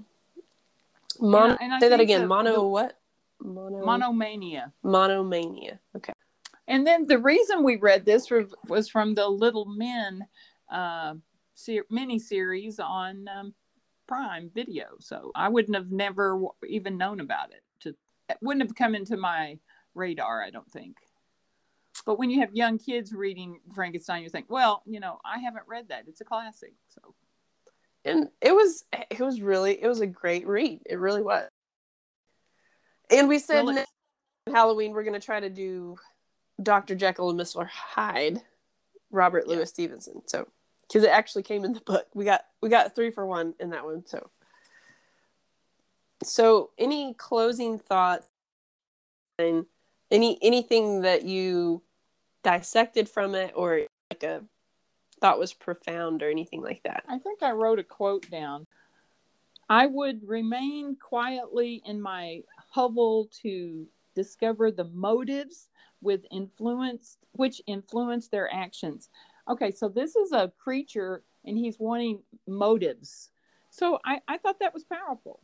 mono, 1.18 1.56
I 1.60 1.80
say 1.80 1.88
that 1.88 2.00
again. 2.00 2.22
the- 2.22 2.26
mono 2.28 2.52
the- 2.52 2.62
what? 2.62 2.98
Mono 3.40 3.84
Monomania. 3.84 4.72
monomania. 4.82 5.78
Okay. 5.96 6.12
And 6.66 6.86
then 6.86 7.06
the 7.06 7.18
reason 7.18 7.62
we 7.62 7.76
read 7.76 8.04
this 8.04 8.30
was, 8.30 8.52
was 8.66 8.88
from 8.88 9.14
the 9.14 9.26
Little 9.28 9.64
Men 9.64 10.26
uh, 10.70 11.14
ser- 11.54 11.86
mini 11.88 12.18
series 12.18 12.78
on 12.80 13.26
um, 13.28 13.54
Prime 14.08 14.50
Video. 14.54 14.86
So 14.98 15.30
I 15.36 15.48
wouldn't 15.48 15.76
have 15.76 15.90
never 15.92 16.32
w- 16.32 16.50
even 16.66 16.98
known 16.98 17.20
about 17.20 17.52
it 17.52 17.62
wouldn't 18.40 18.62
have 18.62 18.76
come 18.76 18.94
into 18.94 19.16
my 19.16 19.58
radar, 19.94 20.42
I 20.42 20.50
don't 20.50 20.70
think. 20.70 20.96
But 22.06 22.18
when 22.18 22.30
you 22.30 22.40
have 22.40 22.54
young 22.54 22.78
kids 22.78 23.12
reading 23.12 23.60
Frankenstein, 23.74 24.22
you 24.22 24.28
think, 24.28 24.46
well, 24.48 24.82
you 24.86 25.00
know, 25.00 25.18
I 25.24 25.38
haven't 25.38 25.64
read 25.66 25.88
that. 25.88 26.04
It's 26.06 26.20
a 26.20 26.24
classic. 26.24 26.74
So 26.88 27.14
and 28.04 28.28
it 28.40 28.52
was 28.52 28.84
it 29.10 29.20
was 29.20 29.40
really 29.40 29.82
it 29.82 29.86
was 29.86 30.00
a 30.00 30.06
great 30.06 30.46
read 30.46 30.80
it 30.86 30.98
really 30.98 31.22
was 31.22 31.48
and 33.10 33.28
we 33.28 33.38
said 33.38 33.64
next 33.64 33.90
halloween 34.50 34.92
we're 34.92 35.02
going 35.02 35.18
to 35.18 35.24
try 35.24 35.40
to 35.40 35.50
do 35.50 35.96
dr 36.62 36.94
jekyll 36.94 37.30
and 37.30 37.38
mr 37.38 37.66
hyde 37.68 38.40
robert 39.10 39.44
Yeah. 39.46 39.56
louis 39.56 39.68
stevenson 39.68 40.22
so 40.26 40.46
because 40.86 41.04
it 41.04 41.10
actually 41.10 41.42
came 41.42 41.64
in 41.64 41.72
the 41.72 41.80
book 41.80 42.06
we 42.14 42.24
got 42.24 42.42
we 42.62 42.68
got 42.68 42.94
three 42.94 43.10
for 43.10 43.26
one 43.26 43.54
in 43.60 43.70
that 43.70 43.84
one 43.84 44.06
so 44.06 44.30
so 46.22 46.70
any 46.78 47.14
closing 47.14 47.78
thoughts 47.78 48.28
and 49.38 49.66
any 50.10 50.38
anything 50.42 51.02
that 51.02 51.24
you 51.24 51.82
dissected 52.42 53.08
from 53.08 53.34
it 53.34 53.52
or 53.54 53.82
like 54.10 54.22
a 54.22 54.42
thought 55.20 55.38
was 55.38 55.52
profound 55.52 56.22
or 56.22 56.30
anything 56.30 56.62
like 56.62 56.82
that 56.84 57.04
I 57.08 57.18
think 57.18 57.42
I 57.42 57.52
wrote 57.52 57.78
a 57.78 57.84
quote 57.84 58.28
down. 58.30 58.66
I 59.68 59.86
would 59.86 60.26
remain 60.26 60.96
quietly 60.96 61.82
in 61.84 62.00
my 62.00 62.42
hovel 62.70 63.28
to 63.42 63.86
discover 64.14 64.70
the 64.70 64.84
motives 64.84 65.68
with 66.00 66.24
influence 66.30 67.18
which 67.32 67.60
influence 67.66 68.28
their 68.28 68.52
actions. 68.52 69.10
Okay, 69.48 69.70
so 69.70 69.88
this 69.88 70.16
is 70.16 70.32
a 70.32 70.52
creature 70.58 71.22
and 71.44 71.56
he's 71.56 71.78
wanting 71.78 72.22
motives. 72.46 73.30
So 73.70 73.98
I, 74.04 74.20
I 74.26 74.38
thought 74.38 74.58
that 74.60 74.74
was 74.74 74.84
powerful. 74.84 75.40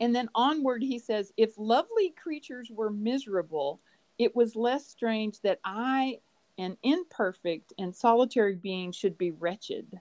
And 0.00 0.14
then 0.14 0.28
onward, 0.34 0.82
he 0.82 0.98
says, 0.98 1.32
if 1.36 1.50
lovely 1.56 2.10
creatures 2.10 2.70
were 2.70 2.90
miserable, 2.90 3.80
it 4.18 4.34
was 4.34 4.54
less 4.56 4.86
strange 4.86 5.40
that 5.40 5.60
I, 5.64 6.20
an 6.56 6.76
imperfect 6.82 7.72
and 7.78 7.94
solitary 7.94 8.54
being, 8.54 8.92
should 8.92 9.18
be 9.18 9.32
wretched. 9.32 10.00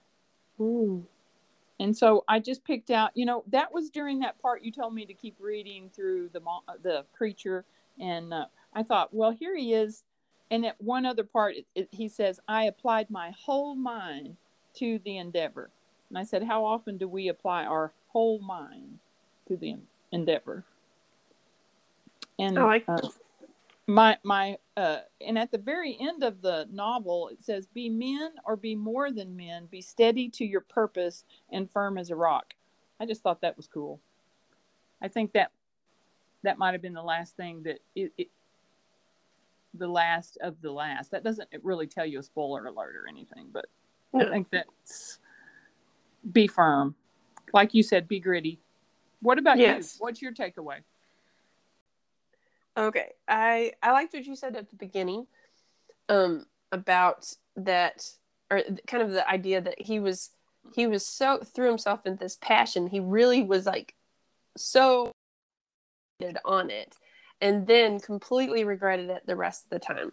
Ooh. 0.60 1.06
And 1.80 1.96
so 1.96 2.24
I 2.28 2.40
just 2.40 2.64
picked 2.64 2.90
out, 2.90 3.12
you 3.14 3.26
know, 3.26 3.44
that 3.48 3.72
was 3.72 3.90
during 3.90 4.20
that 4.20 4.42
part 4.42 4.64
you 4.64 4.72
told 4.72 4.94
me 4.94 5.06
to 5.06 5.14
keep 5.14 5.36
reading 5.40 5.92
through 5.96 6.30
the 6.34 6.42
the 6.82 7.06
creature, 7.16 7.66
and 8.00 8.34
uh, 8.34 8.46
I 8.74 8.84
thought, 8.84 9.14
well, 9.14 9.32
here 9.32 9.56
he 9.56 9.74
is. 9.74 10.04
And 10.50 10.66
at 10.66 10.82
one 10.82 11.06
other 11.06 11.24
part, 11.24 11.56
it, 11.56 11.66
it, 11.76 11.88
he 11.92 12.08
says, 12.08 12.40
"I 12.48 12.64
applied 12.64 13.12
my 13.12 13.32
whole 13.32 13.76
mind 13.76 14.38
to 14.76 15.00
the 15.06 15.18
endeavor." 15.18 15.70
And 16.10 16.18
I 16.18 16.24
said, 16.24 16.44
"How 16.44 16.66
often 16.66 16.98
do 16.98 17.08
we 17.08 17.28
apply 17.28 17.66
our 17.66 17.92
whole 18.08 18.40
mind 18.40 18.98
to 19.48 19.58
the 19.58 19.76
endeavor?" 20.12 20.64
And 22.40 22.58
I 22.58 22.64
like 22.64 22.86
uh, 22.88 23.00
my 23.88 24.18
my 24.24 24.58
uh 24.76 25.00
and 25.26 25.38
at 25.38 25.52
the 25.52 25.58
very 25.58 25.98
end 26.00 26.24
of 26.24 26.42
the 26.42 26.68
novel 26.72 27.30
it 27.30 27.42
says 27.42 27.68
be 27.68 27.90
men 27.90 28.32
or 28.46 28.56
be 28.56 28.76
more 28.76 29.12
than 29.12 29.36
men 29.36 29.66
be 29.72 29.82
steady 29.82 30.30
to 30.30 30.46
your 30.46 30.62
purpose 30.62 31.24
and 31.52 31.72
firm 31.72 31.98
as 31.98 32.10
a 32.10 32.16
rock 32.16 32.54
i 33.00 33.06
just 33.06 33.24
thought 33.24 33.40
that 33.40 33.56
was 33.56 33.66
cool 33.66 34.02
i 35.02 35.08
think 35.08 35.32
that 35.32 35.52
that 36.44 36.58
might 36.58 36.74
have 36.74 36.82
been 36.82 36.94
the 36.94 37.02
last 37.02 37.38
thing 37.38 37.64
that 37.64 37.80
it, 37.96 38.12
it 38.18 38.28
the 39.74 39.88
last 39.88 40.38
of 40.42 40.60
the 40.62 40.72
last. 40.72 41.12
That 41.12 41.24
doesn't 41.24 41.50
really 41.62 41.88
tell 41.88 42.06
you 42.06 42.20
a 42.20 42.24
spoiler 42.24 42.66
alert 42.66 42.96
or 42.96 43.08
anything, 43.08 43.48
but. 43.52 43.66
I 44.14 44.24
think 44.26 44.50
that's 44.50 45.20
be 46.32 46.48
firm. 46.48 46.96
Like 47.54 47.74
you 47.74 47.84
said, 47.84 48.08
be 48.08 48.20
gritty. 48.20 48.60
What 49.22 49.40
about 49.40 49.58
Yes. 49.58 49.96
you? 49.96 50.04
What's 50.04 50.22
your 50.22 50.34
takeaway? 50.34 50.80
Okay, 52.76 53.14
I 53.28 53.74
I 53.82 53.92
liked 53.92 54.14
what 54.14 54.26
you 54.26 54.36
said 54.36 54.56
at 54.56 54.70
the 54.70 54.76
beginning, 54.76 55.26
um, 56.10 56.46
about 56.72 57.34
that, 57.56 58.06
or 58.52 58.62
kind 58.86 59.02
of 59.02 59.12
the 59.12 59.28
idea 59.28 59.62
that 59.62 59.82
he 59.82 60.00
was 60.00 60.30
he 60.76 60.86
was 60.86 61.06
so 61.06 61.40
threw 61.40 61.68
himself 61.68 62.06
into 62.06 62.20
this 62.20 62.38
passion. 62.40 62.88
He 62.88 63.00
really 63.00 63.42
was 63.42 63.66
like 63.66 63.96
so 64.56 65.12
on 66.46 66.70
it, 66.70 66.96
and 67.42 67.66
then 67.66 68.00
completely 68.00 68.64
regretted 68.64 69.10
it 69.10 69.26
the 69.26 69.36
rest 69.36 69.66
of 69.66 69.70
the 69.70 69.80
time. 69.80 70.12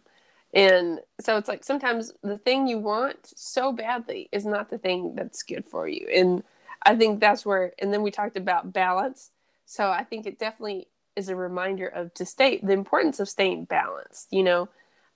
And 0.55 1.01
so 1.21 1.37
it's 1.37 1.49
like 1.49 1.65
sometimes 1.65 2.13
the 2.23 2.39
thing 2.39 2.67
you 2.67 2.79
want 2.79 3.33
so 3.37 3.73
badly 3.73 4.29
is 4.33 4.47
not 4.47 4.71
the 4.71 4.79
thing 4.79 5.15
that's 5.17 5.43
good 5.43 5.67
for 5.67 5.89
you. 5.89 6.07
And 6.15 6.45
I 6.85 6.97
think 6.97 7.21
that's 7.21 7.47
where. 7.47 7.73
And 7.79 7.93
then 7.93 8.03
we 8.03 8.11
talked 8.11 8.37
about 8.37 8.73
balance. 8.73 9.31
So 9.67 9.91
I 9.91 10.05
think 10.05 10.27
it 10.27 10.39
definitely 10.39 10.89
is 11.17 11.29
a 11.29 11.37
reminder 11.37 11.87
of 11.87 12.13
to 12.15 12.27
stay 12.27 12.59
the 12.63 12.73
importance 12.73 13.21
of 13.21 13.29
staying 13.29 13.65
balanced 13.65 14.29
you 14.31 14.43
know 14.43 14.69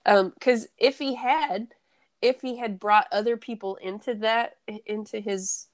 um, 0.05 0.29
because 0.29 0.67
if 0.77 0.97
he 0.97 1.15
had 1.15 1.67
if 2.21 2.41
he 2.41 2.57
had 2.57 2.79
brought 2.79 3.07
other 3.11 3.37
people 3.37 3.75
into 3.77 4.13
that 4.15 4.57
into 4.85 5.19
his 5.19 5.67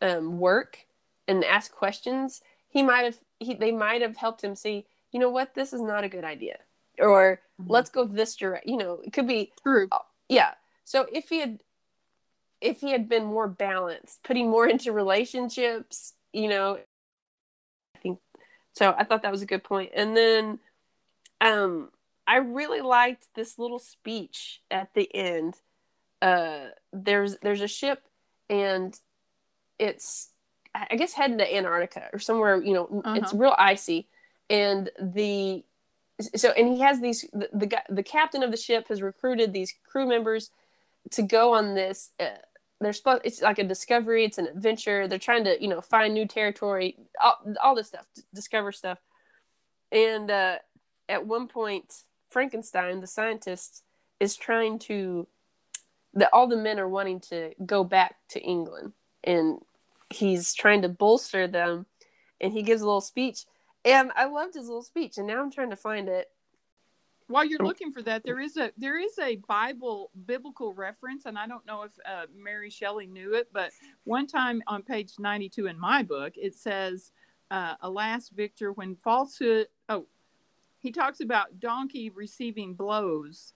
um, 0.00 0.38
work 0.38 0.86
and 1.26 1.44
asked 1.44 1.72
questions 1.72 2.40
he 2.68 2.82
might 2.82 3.04
have 3.04 3.18
he, 3.40 3.54
they 3.54 3.72
might 3.72 4.02
have 4.02 4.16
helped 4.16 4.42
him 4.42 4.54
see 4.54 4.86
you 5.12 5.18
know 5.18 5.30
what 5.30 5.54
this 5.54 5.72
is 5.72 5.80
not 5.80 6.04
a 6.04 6.08
good 6.08 6.24
idea 6.24 6.58
or 7.00 7.40
mm-hmm. 7.60 7.70
let's 7.70 7.90
go 7.90 8.04
this 8.04 8.36
direction, 8.36 8.70
you 8.70 8.78
know 8.78 9.00
it 9.04 9.12
could 9.12 9.26
be 9.26 9.52
True. 9.62 9.88
Uh, 9.90 9.98
yeah 10.28 10.52
so 10.84 11.06
if 11.12 11.28
he 11.28 11.40
had 11.40 11.58
if 12.60 12.80
he 12.80 12.90
had 12.92 13.08
been 13.08 13.24
more 13.24 13.48
balanced 13.48 14.22
putting 14.24 14.48
more 14.50 14.66
into 14.66 14.92
relationships 14.92 16.14
you 16.32 16.48
know 16.48 16.78
i 17.94 17.98
think 17.98 18.18
so 18.74 18.94
i 18.98 19.04
thought 19.04 19.22
that 19.22 19.32
was 19.32 19.42
a 19.42 19.46
good 19.46 19.64
point. 19.64 19.90
and 19.94 20.16
then 20.16 20.58
um 21.40 21.90
i 22.26 22.36
really 22.36 22.80
liked 22.80 23.26
this 23.34 23.58
little 23.58 23.78
speech 23.78 24.60
at 24.70 24.92
the 24.94 25.12
end 25.14 25.54
uh 26.22 26.66
there's 26.92 27.36
there's 27.42 27.60
a 27.60 27.68
ship 27.68 28.02
and 28.50 28.98
it's 29.78 30.30
i 30.74 30.96
guess 30.96 31.12
heading 31.12 31.38
to 31.38 31.56
antarctica 31.56 32.08
or 32.12 32.18
somewhere 32.18 32.60
you 32.62 32.74
know 32.74 33.02
it's 33.14 33.32
Uh-huh. 33.32 33.38
real 33.42 33.54
icy 33.58 34.08
and 34.50 34.90
the 35.00 35.64
so 36.34 36.50
and 36.50 36.68
he 36.68 36.80
has 36.80 37.00
these 37.00 37.24
the, 37.32 37.48
the 37.52 37.82
the 37.88 38.02
captain 38.02 38.42
of 38.42 38.50
the 38.50 38.56
ship 38.56 38.88
has 38.88 39.00
recruited 39.00 39.52
these 39.52 39.72
crew 39.86 40.06
members 40.06 40.50
to 41.12 41.22
go 41.22 41.54
on 41.54 41.74
this 41.74 42.10
uh, 42.18 42.26
they're 42.80 42.92
supposed 42.92 43.22
it's 43.24 43.42
like 43.42 43.58
a 43.58 43.64
discovery 43.64 44.24
it's 44.24 44.38
an 44.38 44.46
adventure 44.46 45.08
they're 45.08 45.18
trying 45.18 45.44
to 45.44 45.60
you 45.60 45.68
know 45.68 45.80
find 45.80 46.14
new 46.14 46.26
territory 46.26 46.96
all, 47.20 47.38
all 47.62 47.74
this 47.74 47.88
stuff 47.88 48.06
discover 48.34 48.72
stuff. 48.72 48.98
And 49.90 50.30
uh, 50.30 50.56
at 51.08 51.26
one 51.26 51.48
point 51.48 51.92
frankenstein 52.30 53.00
the 53.00 53.06
scientist 53.06 53.82
is 54.20 54.36
trying 54.36 54.78
to 54.78 55.26
that 56.14 56.30
all 56.32 56.46
the 56.46 56.56
men 56.56 56.78
are 56.78 56.88
wanting 56.88 57.20
to 57.20 57.52
go 57.64 57.84
back 57.84 58.16
to 58.30 58.40
england. 58.40 58.92
And 59.24 59.58
he's 60.10 60.54
trying 60.54 60.82
to 60.82 60.88
bolster 60.88 61.46
them 61.46 61.86
and 62.40 62.52
he 62.52 62.62
gives 62.62 62.82
a 62.82 62.86
little 62.86 63.00
speech. 63.00 63.44
And 63.84 64.10
i 64.16 64.26
loved 64.26 64.54
his 64.54 64.66
little 64.66 64.82
speech 64.82 65.18
and 65.18 65.26
now 65.26 65.42
i'm 65.42 65.50
trying 65.50 65.70
to 65.70 65.76
find 65.76 66.08
it 66.08 66.28
While 67.28 67.44
you're 67.44 67.58
looking 67.64 67.92
for 67.92 68.02
that, 68.02 68.24
there 68.24 68.40
is 68.40 68.56
a 68.56 68.72
there 68.78 68.98
is 68.98 69.18
a 69.18 69.36
Bible 69.36 70.10
biblical 70.26 70.72
reference, 70.72 71.26
and 71.26 71.38
I 71.38 71.46
don't 71.46 71.64
know 71.66 71.82
if 71.82 71.92
uh, 72.06 72.26
Mary 72.34 72.70
Shelley 72.70 73.06
knew 73.06 73.34
it, 73.34 73.48
but 73.52 73.70
one 74.04 74.26
time 74.26 74.62
on 74.66 74.82
page 74.82 75.12
92 75.18 75.66
in 75.66 75.78
my 75.78 76.02
book, 76.02 76.32
it 76.36 76.54
says, 76.54 77.12
uh, 77.50 77.74
"Alas, 77.82 78.30
Victor, 78.30 78.72
when 78.72 78.96
falsehood." 78.96 79.68
Oh, 79.90 80.06
he 80.78 80.90
talks 80.90 81.20
about 81.20 81.60
donkey 81.60 82.08
receiving 82.08 82.74
blows, 82.74 83.52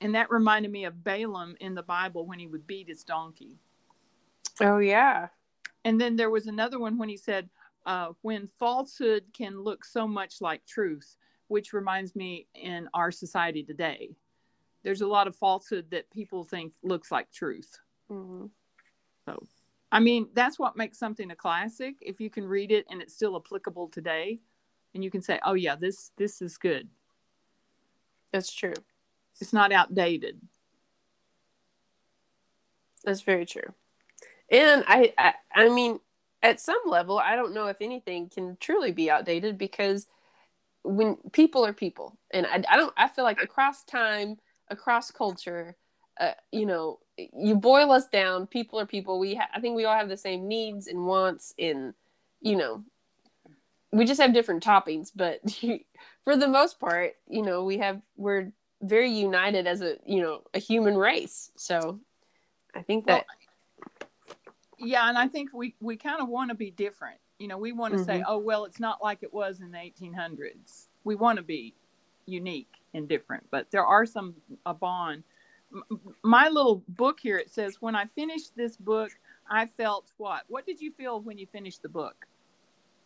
and 0.00 0.14
that 0.14 0.30
reminded 0.30 0.70
me 0.70 0.84
of 0.84 1.02
Balaam 1.02 1.56
in 1.60 1.74
the 1.74 1.82
Bible 1.82 2.26
when 2.26 2.38
he 2.38 2.46
would 2.46 2.66
beat 2.66 2.88
his 2.88 3.02
donkey. 3.02 3.58
oh 4.60 4.78
yeah 4.78 5.28
And 5.84 6.00
then 6.00 6.14
there 6.16 6.30
was 6.30 6.46
another 6.46 6.78
one 6.78 6.96
when 6.98 7.08
he 7.08 7.16
said, 7.16 7.48
uh, 7.86 8.12
when 8.22 8.46
falsehood 8.46 9.24
can 9.32 9.60
look 9.60 9.84
so 9.84 10.06
much 10.06 10.40
like 10.40 10.64
truth, 10.66 11.16
which 11.52 11.74
reminds 11.74 12.16
me 12.16 12.46
in 12.54 12.88
our 12.94 13.12
society 13.12 13.62
today. 13.62 14.16
There's 14.82 15.02
a 15.02 15.06
lot 15.06 15.28
of 15.28 15.36
falsehood 15.36 15.90
that 15.90 16.10
people 16.10 16.44
think 16.44 16.72
looks 16.82 17.12
like 17.12 17.30
truth. 17.30 17.78
hmm 18.08 18.46
So, 19.26 19.46
I 19.92 20.00
mean, 20.00 20.28
that's 20.34 20.58
what 20.58 20.76
makes 20.76 20.98
something 20.98 21.30
a 21.30 21.36
classic. 21.36 21.96
If 22.00 22.20
you 22.20 22.30
can 22.30 22.46
read 22.46 22.72
it 22.72 22.86
and 22.90 23.02
it's 23.02 23.14
still 23.14 23.36
applicable 23.36 23.88
today, 23.88 24.40
and 24.94 25.04
you 25.04 25.10
can 25.10 25.22
say, 25.22 25.38
"Oh 25.44 25.54
yeah, 25.54 25.76
this 25.76 26.12
this 26.16 26.42
is 26.42 26.56
good. 26.58 26.88
that's 28.32 28.52
true 28.52 28.74
It's 29.40 29.52
not 29.52 29.72
outdated." 29.72 30.40
That's 33.04 33.20
very 33.22 33.46
true. 33.46 33.74
And 34.50 34.84
I, 34.86 35.12
I, 35.18 35.34
I 35.54 35.68
mean, 35.68 36.00
at 36.42 36.60
some 36.60 36.80
level, 36.86 37.18
I 37.18 37.36
don't 37.36 37.54
know 37.54 37.66
if 37.66 37.78
anything 37.80 38.28
can 38.28 38.56
truly 38.60 38.92
be 38.92 39.10
outdated 39.10 39.58
because 39.58 40.06
when 40.84 41.16
people 41.32 41.64
are 41.64 41.72
people, 41.72 42.18
and 42.32 42.46
I, 42.46 42.62
I 42.68 42.76
don't, 42.76 42.92
I 42.96 43.08
feel 43.08 43.24
like 43.24 43.42
across 43.42 43.84
time, 43.84 44.38
across 44.68 45.10
culture, 45.10 45.76
uh, 46.20 46.32
you 46.50 46.66
know, 46.66 46.98
you 47.16 47.54
boil 47.54 47.92
us 47.92 48.08
down. 48.08 48.46
People 48.46 48.80
are 48.80 48.86
people. 48.86 49.18
We, 49.18 49.34
ha- 49.34 49.48
I 49.54 49.60
think 49.60 49.76
we 49.76 49.84
all 49.84 49.96
have 49.96 50.08
the 50.08 50.16
same 50.16 50.48
needs 50.48 50.86
and 50.86 51.06
wants, 51.06 51.54
and 51.58 51.94
you 52.40 52.56
know, 52.56 52.84
we 53.92 54.04
just 54.04 54.20
have 54.20 54.34
different 54.34 54.64
toppings. 54.64 55.10
But 55.14 55.40
for 56.24 56.36
the 56.36 56.48
most 56.48 56.80
part, 56.80 57.14
you 57.28 57.42
know, 57.42 57.64
we 57.64 57.78
have 57.78 58.00
we're 58.16 58.52
very 58.82 59.12
united 59.12 59.66
as 59.66 59.80
a, 59.80 59.96
you 60.04 60.20
know, 60.20 60.42
a 60.54 60.58
human 60.58 60.96
race. 60.96 61.52
So 61.56 62.00
I 62.74 62.82
think 62.82 63.06
that 63.06 63.24
Yeah, 64.78 65.08
and 65.08 65.16
I 65.16 65.28
think 65.28 65.50
we 65.52 65.74
we 65.80 65.96
kind 65.96 66.20
of 66.20 66.28
want 66.28 66.50
to 66.50 66.56
be 66.56 66.70
different. 66.70 67.18
You 67.42 67.48
know, 67.48 67.58
we 67.58 67.72
want 67.72 67.94
to 67.94 67.98
say, 67.98 68.22
Mhm. 68.22 68.24
"Oh, 68.26 68.38
well, 68.38 68.66
it's 68.66 68.80
not 68.80 69.02
like 69.02 69.22
it 69.24 69.34
was 69.34 69.62
in 69.62 69.72
the 69.72 69.78
1800s." 69.80 70.90
We 71.04 71.16
want 71.16 71.38
to 71.38 71.44
be 71.44 71.76
unique 72.26 72.70
and 72.94 73.08
different, 73.08 73.48
but 73.52 73.70
there 73.72 73.86
are 73.86 74.06
some 74.06 74.36
a 74.66 74.74
bond. 74.74 75.24
M- 75.74 75.84
My 76.24 76.48
little 76.50 76.84
book 76.88 77.20
here 77.20 77.38
it 77.38 77.50
says, 77.50 77.82
"When 77.82 77.96
I 77.96 78.06
finished 78.06 78.56
this 78.56 78.78
book, 78.78 79.12
I 79.50 79.66
felt 79.68 80.12
what? 80.18 80.44
What 80.48 80.66
did 80.66 80.80
you 80.80 80.92
feel 80.92 81.22
when 81.22 81.38
you 81.38 81.48
finished 81.48 81.82
the 81.82 81.90
book?" 81.90 82.26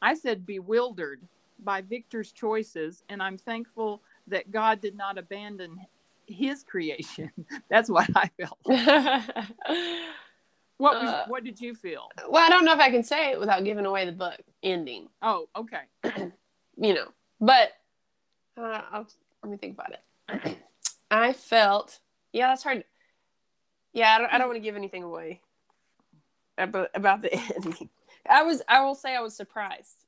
I 0.02 0.14
said, 0.14 0.46
"Bewildered 0.46 1.28
by 1.60 1.82
Victor's 1.82 2.32
choices, 2.32 3.04
and 3.10 3.22
I'm 3.22 3.38
thankful 3.38 4.02
that 4.28 4.50
God 4.52 4.80
did 4.82 4.96
not 4.96 5.18
abandon 5.18 5.86
his 6.26 6.64
creation." 6.64 7.32
That's 7.70 7.90
what 7.90 8.10
I 8.16 8.30
felt. 8.40 8.60
What 10.78 11.00
was, 11.00 11.08
Uh, 11.10 11.24
what 11.28 11.44
did 11.44 11.60
you 11.60 11.74
feel? 11.74 12.08
well, 12.28 12.44
I 12.44 12.50
don't 12.50 12.64
know 12.64 12.74
if 12.74 12.80
I 12.80 12.90
can 12.90 13.02
say 13.02 13.30
it 13.32 13.40
without 13.40 13.64
giving 13.64 13.86
away 13.86 14.04
the 14.04 14.12
book 14.12 14.40
ending, 14.62 15.08
Oh, 15.22 15.48
okay. 15.56 15.82
you 16.76 16.94
know. 16.94 17.08
But 17.40 17.72
uh, 18.58 18.82
I'll, 18.90 19.08
let 19.42 19.50
me 19.50 19.56
think 19.56 19.78
about 19.78 19.92
it. 19.92 20.58
I 21.10 21.32
felt, 21.32 21.98
yeah, 22.32 22.48
that's 22.48 22.62
hard. 22.62 22.84
Yeah, 23.92 24.14
I 24.14 24.18
don't, 24.18 24.32
I 24.34 24.38
don't 24.38 24.48
want 24.48 24.56
to 24.56 24.62
give 24.62 24.76
anything 24.76 25.02
away 25.02 25.40
about 26.58 26.90
about 26.94 27.22
the 27.22 27.32
ending. 27.54 27.88
I 28.28 28.42
was, 28.42 28.62
I 28.68 28.82
will 28.82 28.94
say, 28.94 29.16
I 29.16 29.20
was 29.20 29.34
surprised 29.34 30.04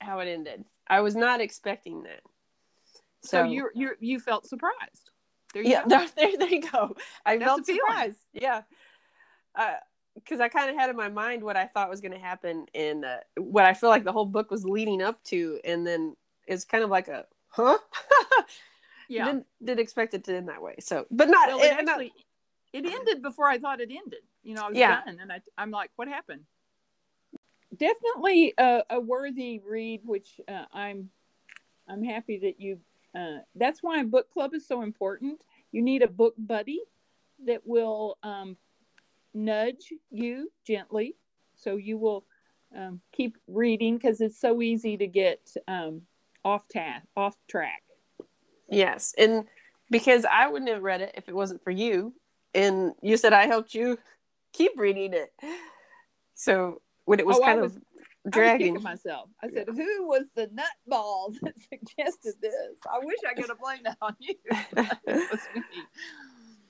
how 0.00 0.18
it 0.20 0.28
ended. 0.28 0.64
I 0.88 1.00
was 1.00 1.14
not 1.14 1.40
expecting 1.40 2.02
that. 2.02 2.20
So, 3.22 3.44
you 3.44 3.70
you 3.74 3.92
you 4.00 4.18
felt 4.18 4.46
surprised. 4.46 5.10
There 5.54 5.62
you 5.62 5.70
yeah, 5.70 5.82
go. 5.86 6.06
there, 6.16 6.36
there, 6.38 6.48
you 6.48 6.62
go. 6.62 6.96
I 7.24 7.36
That's 7.36 7.48
felt 7.48 7.66
surprised. 7.66 8.18
Yeah. 8.32 8.62
Because 10.24 10.40
I 10.40 10.48
kind 10.48 10.70
of 10.70 10.76
had 10.76 10.90
in 10.90 10.96
my 10.96 11.08
mind 11.08 11.42
what 11.42 11.56
I 11.56 11.66
thought 11.66 11.90
was 11.90 12.00
going 12.00 12.12
to 12.12 12.18
happen 12.18 12.66
and 12.74 13.04
uh, 13.04 13.18
what 13.36 13.64
I 13.64 13.74
feel 13.74 13.90
like 13.90 14.04
the 14.04 14.12
whole 14.12 14.26
book 14.26 14.50
was 14.50 14.64
leading 14.64 15.02
up 15.02 15.22
to. 15.24 15.58
And 15.64 15.86
then 15.86 16.16
it's 16.46 16.64
kind 16.64 16.84
of 16.84 16.90
like 16.90 17.08
a, 17.08 17.26
huh? 17.48 17.78
yeah. 19.08 19.24
Didn't, 19.24 19.46
didn't 19.64 19.80
expect 19.80 20.14
it 20.14 20.24
to 20.24 20.36
end 20.36 20.48
that 20.48 20.62
way. 20.62 20.76
So, 20.80 21.06
but 21.10 21.28
not, 21.28 21.48
well, 21.48 21.60
it 21.60 21.66
it, 21.66 21.84
not- 21.84 21.94
actually 21.94 22.12
it 22.72 22.86
ended 22.86 23.22
before 23.22 23.48
I 23.48 23.58
thought 23.58 23.80
it 23.80 23.90
ended. 23.90 24.20
You 24.42 24.54
know, 24.54 24.64
I 24.64 24.68
was 24.68 24.78
Yeah. 24.78 25.00
done, 25.04 25.18
and 25.20 25.32
I 25.32 25.40
I'm 25.58 25.70
like, 25.70 25.90
what 25.96 26.08
happened? 26.08 26.42
Definitely 27.76 28.54
a, 28.58 28.82
a 28.90 29.00
worthy 29.00 29.60
read, 29.64 30.00
which 30.04 30.40
uh, 30.48 30.64
I'm 30.72 31.10
I'm 31.88 32.02
happy 32.02 32.38
that 32.38 32.60
you. 32.60 32.80
Uh, 33.14 33.38
that's 33.56 33.82
why 33.82 34.00
a 34.00 34.04
book 34.04 34.30
club 34.32 34.54
is 34.54 34.66
so 34.66 34.82
important. 34.82 35.42
You 35.72 35.82
need 35.82 36.02
a 36.02 36.08
book 36.08 36.34
buddy 36.38 36.80
that 37.46 37.62
will 37.64 38.18
um, 38.22 38.56
nudge 39.34 39.92
you 40.10 40.50
gently, 40.66 41.16
so 41.54 41.76
you 41.76 41.98
will 41.98 42.24
um, 42.76 43.00
keep 43.12 43.36
reading 43.48 43.96
because 43.96 44.20
it's 44.20 44.38
so 44.40 44.62
easy 44.62 44.96
to 44.96 45.06
get 45.06 45.40
um, 45.68 46.02
off 46.44 46.68
task, 46.68 47.06
off 47.16 47.36
track. 47.48 47.82
yes. 48.68 49.14
And 49.18 49.44
because 49.90 50.24
I 50.24 50.46
wouldn't 50.48 50.70
have 50.70 50.82
read 50.82 51.00
it 51.00 51.12
if 51.16 51.28
it 51.28 51.34
wasn't 51.34 51.62
for 51.64 51.70
you. 51.72 52.14
And 52.54 52.92
you 53.02 53.16
said 53.16 53.32
I 53.32 53.46
helped 53.46 53.74
you 53.74 53.98
keep 54.52 54.72
reading 54.76 55.12
it. 55.14 55.32
So 56.34 56.80
when 57.04 57.18
it 57.20 57.26
was 57.26 57.38
Oh, 57.38 57.42
I 57.42 57.46
kind 57.46 57.60
was- 57.60 57.76
of 57.76 57.82
I 58.26 58.30
dragging, 58.30 58.74
kicking 58.74 58.82
myself. 58.82 59.30
I 59.42 59.48
said, 59.48 59.66
"Who 59.68 60.06
was 60.06 60.26
the 60.34 60.48
nutball 60.48 61.32
that 61.42 61.54
suggested 61.58 62.34
this?" 62.42 62.54
I 62.86 62.98
wish 63.02 63.16
I 63.28 63.32
could 63.32 63.48
have 63.48 63.58
blamed 63.58 63.86
that 63.86 63.96
on 64.02 64.14
you. 64.20 64.34
it 64.50 65.30
was 65.30 65.40
me. 65.54 65.62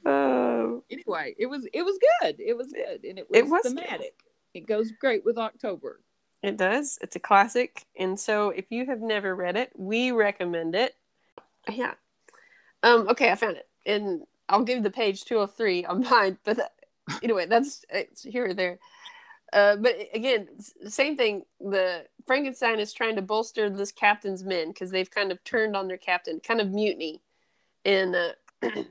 Oh, 0.06 0.82
Anyway, 0.90 1.34
it 1.38 1.46
was 1.46 1.66
it 1.72 1.82
was 1.82 1.98
good. 2.20 2.36
It 2.40 2.56
was 2.56 2.72
good, 2.72 3.04
and 3.04 3.18
it 3.18 3.28
was, 3.30 3.38
It 3.38 3.46
was 3.48 3.62
good. 3.62 3.76
thematic. 3.78 4.14
It 4.54 4.66
goes 4.66 4.90
great 4.92 5.24
with 5.24 5.38
October. 5.38 6.00
it 6.42 6.56
does. 6.56 6.98
It's 7.02 7.16
a 7.16 7.20
classic. 7.20 7.84
And 7.98 8.18
so 8.18 8.50
if 8.50 8.64
you 8.70 8.86
have 8.86 9.00
never 9.00 9.34
read 9.36 9.56
it, 9.56 9.70
we 9.76 10.10
recommend 10.10 10.74
it. 10.74 10.96
Yeah. 11.70 11.94
Um, 12.82 13.08
okay, 13.10 13.30
I 13.30 13.34
found 13.36 13.56
it. 13.58 13.68
And 13.86 14.22
I'll 14.48 14.64
give 14.64 14.82
the 14.82 14.90
page 14.90 15.24
203 15.24 15.84
on 15.84 16.00
mine, 16.10 16.38
but 16.44 16.56
that, 16.56 16.72
anyway, 17.22 17.46
that's 17.46 17.84
it's 17.90 18.22
here 18.22 18.46
or 18.46 18.54
there. 18.54 18.78
Uh, 19.52 19.76
but 19.76 19.96
again, 20.14 20.48
same 20.88 21.16
thing. 21.16 21.42
The 21.60 22.06
Frankenstein 22.26 22.80
is 22.80 22.92
trying 22.92 23.16
to 23.16 23.22
bolster 23.22 23.68
this 23.68 23.92
captain's 23.92 24.42
men 24.44 24.68
because 24.68 24.90
they've 24.90 25.10
kind 25.10 25.30
of 25.30 25.42
turned 25.44 25.76
on 25.76 25.88
their 25.88 25.96
captain, 25.98 26.40
kind 26.40 26.60
of 26.60 26.70
mutiny. 26.72 27.20
And 27.84 28.14
uh, 28.16 28.32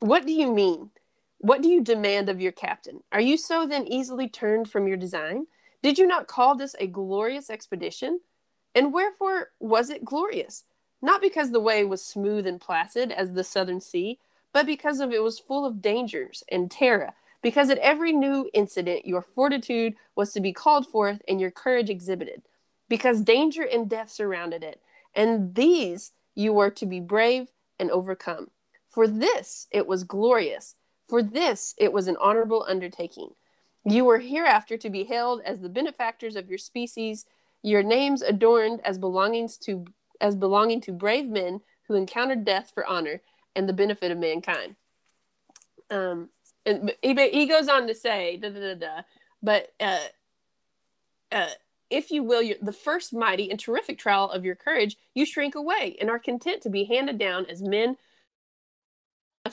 what 0.00 0.26
do 0.26 0.32
you 0.32 0.52
mean? 0.52 0.90
What 1.38 1.62
do 1.62 1.68
you 1.68 1.82
demand 1.82 2.28
of 2.28 2.40
your 2.40 2.52
captain? 2.52 3.00
Are 3.12 3.20
you 3.20 3.36
so 3.36 3.66
then 3.66 3.86
easily 3.86 4.28
turned 4.28 4.70
from 4.70 4.86
your 4.86 4.96
design? 4.96 5.46
Did 5.82 5.98
you 5.98 6.06
not 6.06 6.26
call 6.26 6.56
this 6.56 6.74
a 6.78 6.86
glorious 6.86 7.50
expedition? 7.50 8.20
And 8.74 8.92
wherefore 8.92 9.50
was 9.60 9.90
it 9.90 10.04
glorious? 10.04 10.64
Not 11.02 11.20
because 11.20 11.50
the 11.50 11.60
way 11.60 11.84
was 11.84 12.04
smooth 12.04 12.46
and 12.46 12.60
placid 12.60 13.12
as 13.12 13.32
the 13.32 13.44
southern 13.44 13.80
sea, 13.80 14.18
but 14.52 14.66
because 14.66 15.00
of 15.00 15.12
it 15.12 15.22
was 15.22 15.38
full 15.38 15.66
of 15.66 15.82
dangers 15.82 16.42
and 16.50 16.70
terror, 16.70 17.12
because 17.42 17.68
at 17.70 17.78
every 17.78 18.12
new 18.12 18.50
incident 18.54 19.06
your 19.06 19.22
fortitude 19.22 19.94
was 20.14 20.32
to 20.32 20.40
be 20.40 20.52
called 20.52 20.86
forth 20.86 21.20
and 21.28 21.40
your 21.40 21.50
courage 21.50 21.90
exhibited, 21.90 22.42
because 22.88 23.20
danger 23.20 23.62
and 23.62 23.88
death 23.88 24.10
surrounded 24.10 24.64
it, 24.64 24.80
and 25.14 25.54
these 25.54 26.12
you 26.34 26.52
were 26.52 26.70
to 26.70 26.86
be 26.86 27.00
brave 27.00 27.48
and 27.78 27.90
overcome. 27.90 28.50
For 28.96 29.06
this 29.06 29.66
it 29.70 29.86
was 29.86 30.04
glorious, 30.04 30.74
for 31.04 31.22
this 31.22 31.74
it 31.76 31.92
was 31.92 32.08
an 32.08 32.16
honorable 32.18 32.64
undertaking. 32.66 33.34
You 33.84 34.06
were 34.06 34.20
hereafter 34.20 34.78
to 34.78 34.88
be 34.88 35.04
hailed 35.04 35.42
as 35.44 35.60
the 35.60 35.68
benefactors 35.68 36.34
of 36.34 36.48
your 36.48 36.56
species, 36.56 37.26
your 37.62 37.82
names 37.82 38.22
adorned 38.22 38.80
as 38.86 38.96
belongings 38.96 39.58
to 39.58 39.84
as 40.18 40.34
belonging 40.34 40.80
to 40.80 40.92
brave 40.92 41.26
men 41.26 41.60
who 41.82 41.92
encountered 41.92 42.46
death 42.46 42.70
for 42.72 42.86
honor 42.86 43.20
and 43.54 43.68
the 43.68 43.74
benefit 43.74 44.10
of 44.10 44.16
mankind. 44.16 44.76
Um, 45.90 46.30
and 46.64 46.90
he, 47.02 47.14
he 47.28 47.44
goes 47.44 47.68
on 47.68 47.86
to 47.88 47.94
say, 47.94 48.38
da, 48.38 48.48
da, 48.48 48.60
da, 48.60 48.74
da, 48.76 49.02
but 49.42 49.74
uh, 49.78 50.06
uh, 51.30 51.50
if 51.90 52.10
you 52.10 52.22
will, 52.22 52.50
the 52.62 52.72
first 52.72 53.12
mighty 53.12 53.50
and 53.50 53.60
terrific 53.60 53.98
trial 53.98 54.30
of 54.30 54.42
your 54.42 54.54
courage, 54.54 54.96
you 55.12 55.26
shrink 55.26 55.54
away 55.54 55.98
and 56.00 56.08
are 56.08 56.18
content 56.18 56.62
to 56.62 56.70
be 56.70 56.84
handed 56.84 57.18
down 57.18 57.44
as 57.44 57.60
men 57.60 57.98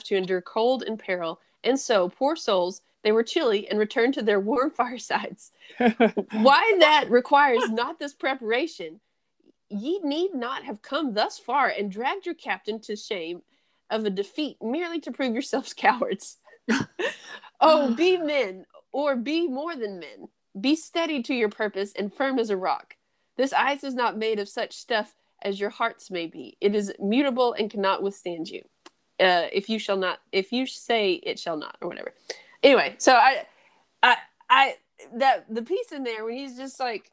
to 0.04 0.16
endure 0.16 0.40
cold 0.40 0.82
and 0.82 0.98
peril. 0.98 1.40
And 1.62 1.78
so, 1.78 2.08
poor 2.08 2.36
souls, 2.36 2.82
they 3.02 3.12
were 3.12 3.22
chilly 3.22 3.68
and 3.68 3.78
returned 3.78 4.14
to 4.14 4.22
their 4.22 4.40
warm 4.50 4.70
firesides. 4.70 5.52
Why 5.78 6.76
that 6.80 7.06
requires 7.08 7.70
not 7.70 7.98
this 7.98 8.12
preparation? 8.12 9.00
Ye 9.68 10.00
need 10.00 10.34
not 10.34 10.64
have 10.64 10.82
come 10.82 11.14
thus 11.14 11.38
far 11.38 11.68
and 11.68 11.90
dragged 11.90 12.26
your 12.26 12.34
captain 12.34 12.80
to 12.80 12.96
shame 12.96 13.42
of 13.90 14.04
a 14.04 14.10
defeat 14.10 14.56
merely 14.62 15.00
to 15.00 15.12
prove 15.12 15.32
yourselves 15.32 15.72
cowards. 15.76 16.38
oh, 17.60 17.94
be 17.94 18.16
men, 18.16 18.64
or 18.92 19.16
be 19.16 19.46
more 19.48 19.76
than 19.76 19.98
men. 19.98 20.28
Be 20.58 20.76
steady 20.76 21.22
to 21.24 21.34
your 21.34 21.48
purpose 21.48 21.92
and 21.96 22.12
firm 22.12 22.38
as 22.38 22.50
a 22.50 22.56
rock. 22.56 22.96
This 23.36 23.52
ice 23.52 23.84
is 23.84 23.94
not 23.94 24.16
made 24.16 24.38
of 24.38 24.48
such 24.48 24.72
stuff 24.72 25.14
as 25.42 25.60
your 25.60 25.70
hearts 25.70 26.10
may 26.10 26.26
be. 26.26 26.56
It 26.60 26.74
is 26.74 26.92
mutable 26.98 27.52
and 27.52 27.70
cannot 27.70 28.02
withstand 28.02 28.48
you. 28.48 28.62
Uh, 29.20 29.46
if 29.52 29.68
you 29.68 29.78
shall 29.78 29.96
not, 29.96 30.20
if 30.32 30.52
you 30.52 30.66
say 30.66 31.14
it 31.14 31.38
shall 31.38 31.56
not, 31.56 31.76
or 31.80 31.88
whatever. 31.88 32.12
Anyway, 32.62 32.96
so 32.98 33.14
I, 33.14 33.44
I, 34.02 34.16
I, 34.50 34.74
that 35.16 35.46
the 35.48 35.62
piece 35.62 35.92
in 35.92 36.02
there 36.02 36.24
when 36.24 36.34
he's 36.34 36.56
just 36.56 36.80
like, 36.80 37.12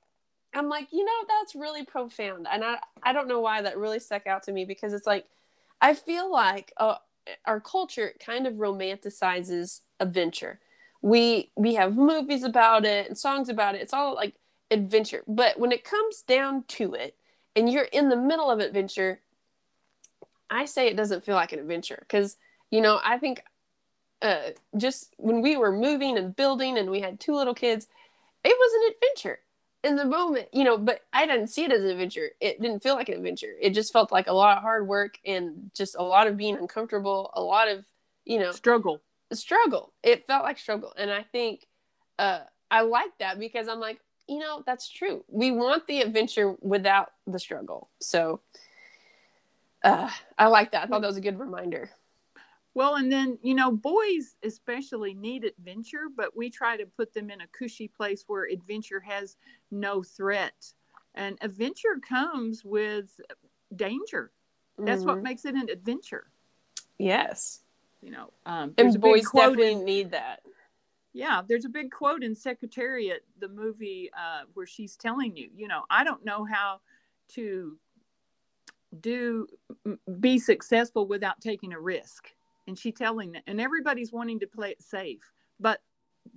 I'm 0.54 0.68
like, 0.68 0.88
you 0.92 1.06
know, 1.06 1.26
that's 1.28 1.56
really 1.56 1.86
profound, 1.86 2.48
and 2.52 2.64
I, 2.64 2.78
I 3.04 3.14
don't 3.14 3.28
know 3.28 3.40
why 3.40 3.62
that 3.62 3.78
really 3.78 4.00
stuck 4.00 4.26
out 4.28 4.44
to 4.44 4.52
me 4.52 4.66
because 4.66 4.94
it's 4.94 5.06
like, 5.06 5.26
I 5.80 5.94
feel 5.94 6.32
like 6.32 6.74
uh, 6.78 6.96
our 7.46 7.60
culture 7.60 8.14
kind 8.20 8.48
of 8.48 8.56
romanticizes 8.56 9.82
adventure. 10.00 10.60
We 11.02 11.52
we 11.56 11.76
have 11.76 11.96
movies 11.96 12.44
about 12.44 12.86
it 12.86 13.08
and 13.08 13.18
songs 13.18 13.50
about 13.50 13.76
it. 13.76 13.82
It's 13.82 13.94
all 13.94 14.16
like 14.16 14.36
adventure. 14.70 15.24
But 15.28 15.60
when 15.60 15.72
it 15.72 15.84
comes 15.84 16.22
down 16.22 16.64
to 16.70 16.94
it, 16.94 17.16
and 17.56 17.72
you're 17.72 17.84
in 17.84 18.10
the 18.10 18.16
middle 18.16 18.50
of 18.50 18.60
adventure, 18.60 19.20
I 20.52 20.66
say 20.66 20.88
it 20.88 20.98
doesn't 20.98 21.26
feel 21.26 21.36
like 21.36 21.54
an 21.54 21.60
adventure 21.60 21.98
because 22.02 22.38
you 22.70 22.82
know 22.82 23.00
I 23.04 23.18
think 23.18 23.42
uh, 24.22 24.52
just 24.78 25.14
when 25.18 25.42
we 25.42 25.58
were 25.58 25.72
moving 25.72 26.18
and 26.18 26.36
building 26.36 26.78
and 26.78 26.90
we 26.92 27.02
had 27.02 27.20
two 27.20 27.34
little 27.34 27.56
kids, 27.56 27.88
it 28.44 28.56
was 28.58 28.74
an 28.74 28.96
adventure 28.96 29.40
in 29.84 29.96
the 29.96 30.06
moment, 30.06 30.50
you 30.54 30.64
know. 30.64 30.78
But 30.78 31.02
I 31.12 31.26
didn't 31.26 31.48
see 31.48 31.64
it 31.64 31.72
as 31.72 31.84
an 31.84 31.90
adventure. 31.90 32.30
It 32.40 32.62
didn't 32.62 32.84
feel 32.84 32.96
like 32.96 33.10
an 33.10 33.16
adventure. 33.16 33.54
It 33.60 33.72
just 33.72 33.94
felt 33.94 34.12
like 34.12 34.28
a 34.28 34.34
lot 34.34 34.58
of 34.58 34.64
hard 34.64 34.88
work 34.88 35.18
and 35.26 35.72
just 35.76 35.96
a 35.96 36.04
lot 36.04 36.28
of 36.28 36.38
being 36.38 36.58
uncomfortable, 36.58 37.32
a 37.34 37.42
lot 37.42 37.68
of 37.68 37.86
you 38.26 38.40
know 38.40 38.52
Struggle. 38.52 39.02
struggle. 39.34 39.94
It 40.04 40.28
felt 40.28 40.44
like 40.44 40.60
struggle, 40.60 40.94
and 40.98 41.10
I 41.10 41.24
think 41.24 41.66
uh, 42.20 42.42
I 42.70 42.82
like 42.82 43.18
that 43.20 43.40
because 43.40 43.68
I'm 43.68 43.80
like, 43.80 44.00
you 44.28 44.40
know, 44.40 44.64
that's 44.66 44.90
true. 44.90 45.26
We 45.28 45.52
want 45.52 45.88
the 45.88 46.02
adventure 46.02 46.56
without 46.62 47.12
the 47.26 47.40
struggle. 47.40 47.90
So 48.00 48.42
uh, 49.84 50.10
I 50.38 50.48
like 50.48 50.72
that. 50.72 50.84
I 50.84 50.88
thought 50.88 51.02
that 51.02 51.08
was 51.08 51.17
a 51.17 51.22
good 51.22 51.39
reminder. 51.39 51.89
Well, 52.74 52.96
and 52.96 53.12
then, 53.12 53.38
you 53.41 53.54
know, 53.54 53.72
boys 53.72 54.36
especially 54.44 55.13
need 55.13 55.44
adventure, 55.44 56.08
but 56.15 56.36
we 56.38 56.50
try 56.50 56.78
to 56.78 56.86
put 56.86 57.13
them 57.13 57.30
in 57.30 57.41
a 57.41 57.48
cushy 57.48 57.88
place 57.88 58.24
where 58.28 58.46
adventure 58.46 59.02
has 59.02 59.36
no 59.72 60.02
threat. 60.04 60.74
And 61.15 61.38
adventure 61.41 62.00
comes 62.02 62.63
with 62.63 63.20
danger. 63.76 64.32
That's 64.86 65.06
what 65.06 65.17
Mhm. 65.17 65.24
makes 65.24 65.44
it 65.46 65.56
an 65.56 65.70
adventure. 65.70 66.32
Yes, 66.98 67.63
You 68.02 68.12
know, 68.12 68.34
um, 68.46 68.74
there's 68.78 68.96
a 68.96 69.00
and 69.00 69.04
big 69.04 69.12
boys 69.12 69.26
quote 69.26 69.60
definitely 69.60 69.76
in, 69.76 69.86
need 69.86 70.12
that. 70.12 70.41
yeah, 71.13 71.41
there's 71.48 71.65
a 71.65 71.70
big 71.70 71.91
quote 71.91 72.24
in 72.24 72.34
Secretariat, 72.34 73.24
the 73.39 73.50
movie, 73.50 74.10
uh, 74.17 74.44
where 74.54 74.65
she's 74.65 74.96
telling 74.96 75.36
you, 75.36 75.50
you 75.56 75.67
know, 75.67 75.84
I 75.89 76.04
don't 76.04 76.24
know 76.24 76.46
how 76.46 76.80
to 77.30 77.78
do 78.99 79.47
be 80.19 80.38
successful 80.38 81.08
without 81.08 81.39
taking 81.39 81.73
a 81.73 81.80
risk. 81.80 82.30
And 82.67 82.77
she 82.77 82.91
telling 82.91 83.32
that, 83.32 83.43
and 83.47 83.60
everybody's 83.60 84.12
wanting 84.12 84.39
to 84.39 84.47
play 84.47 84.71
it 84.71 84.82
safe, 84.82 85.32
but 85.60 85.82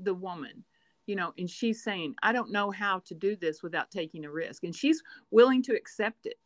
the 0.02 0.14
woman, 0.14 0.64
you 1.06 1.16
know, 1.16 1.34
and 1.36 1.50
she's 1.50 1.82
saying, 1.82 2.14
I 2.22 2.32
don't 2.32 2.52
know 2.52 2.70
how 2.70 3.00
to 3.00 3.14
do 3.14 3.36
this 3.36 3.62
without 3.62 3.90
taking 3.90 4.24
a 4.24 4.30
risk. 4.30 4.64
And 4.64 4.74
she's 4.74 5.02
willing 5.30 5.62
to 5.64 5.74
accept 5.74 6.26
it. 6.26 6.38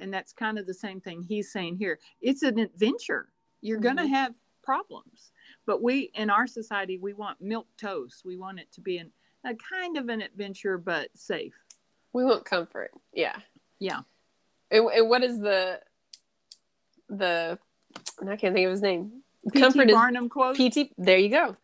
And 0.00 0.12
that's 0.12 0.32
kind 0.32 0.58
of 0.58 0.66
the 0.66 0.74
same 0.74 1.00
thing 1.00 1.22
he's 1.22 1.50
saying 1.50 1.76
here. 1.76 1.98
It's 2.20 2.42
an 2.42 2.58
adventure. 2.58 3.28
You're 3.60 3.80
going 3.80 3.96
to 3.96 4.02
mm-hmm. 4.02 4.12
have 4.12 4.34
problems. 4.62 5.32
But 5.66 5.82
we, 5.82 6.10
in 6.14 6.30
our 6.30 6.46
society, 6.46 6.98
we 6.98 7.12
want 7.12 7.40
milk 7.40 7.66
toast. 7.76 8.22
We 8.24 8.36
want 8.36 8.60
it 8.60 8.70
to 8.72 8.80
be 8.80 8.98
an, 8.98 9.10
a 9.44 9.54
kind 9.54 9.96
of 9.96 10.08
an 10.08 10.20
adventure, 10.20 10.78
but 10.78 11.08
safe. 11.14 11.54
We 12.12 12.24
want 12.24 12.44
comfort. 12.44 12.92
Yeah. 13.12 13.36
Yeah. 13.78 14.00
And, 14.74 14.88
and 14.88 15.08
what 15.08 15.22
is 15.22 15.38
the 15.38 15.80
the? 17.08 17.58
I 18.20 18.36
can't 18.36 18.54
think 18.54 18.66
of 18.66 18.72
his 18.72 18.82
name. 18.82 19.22
P.T. 19.52 19.60
Comfort 19.60 19.88
is 19.88 19.94
Barnum 19.94 20.28
quote. 20.28 20.56
PT. 20.56 20.90
There 20.98 21.18
you 21.18 21.28
go. 21.28 21.56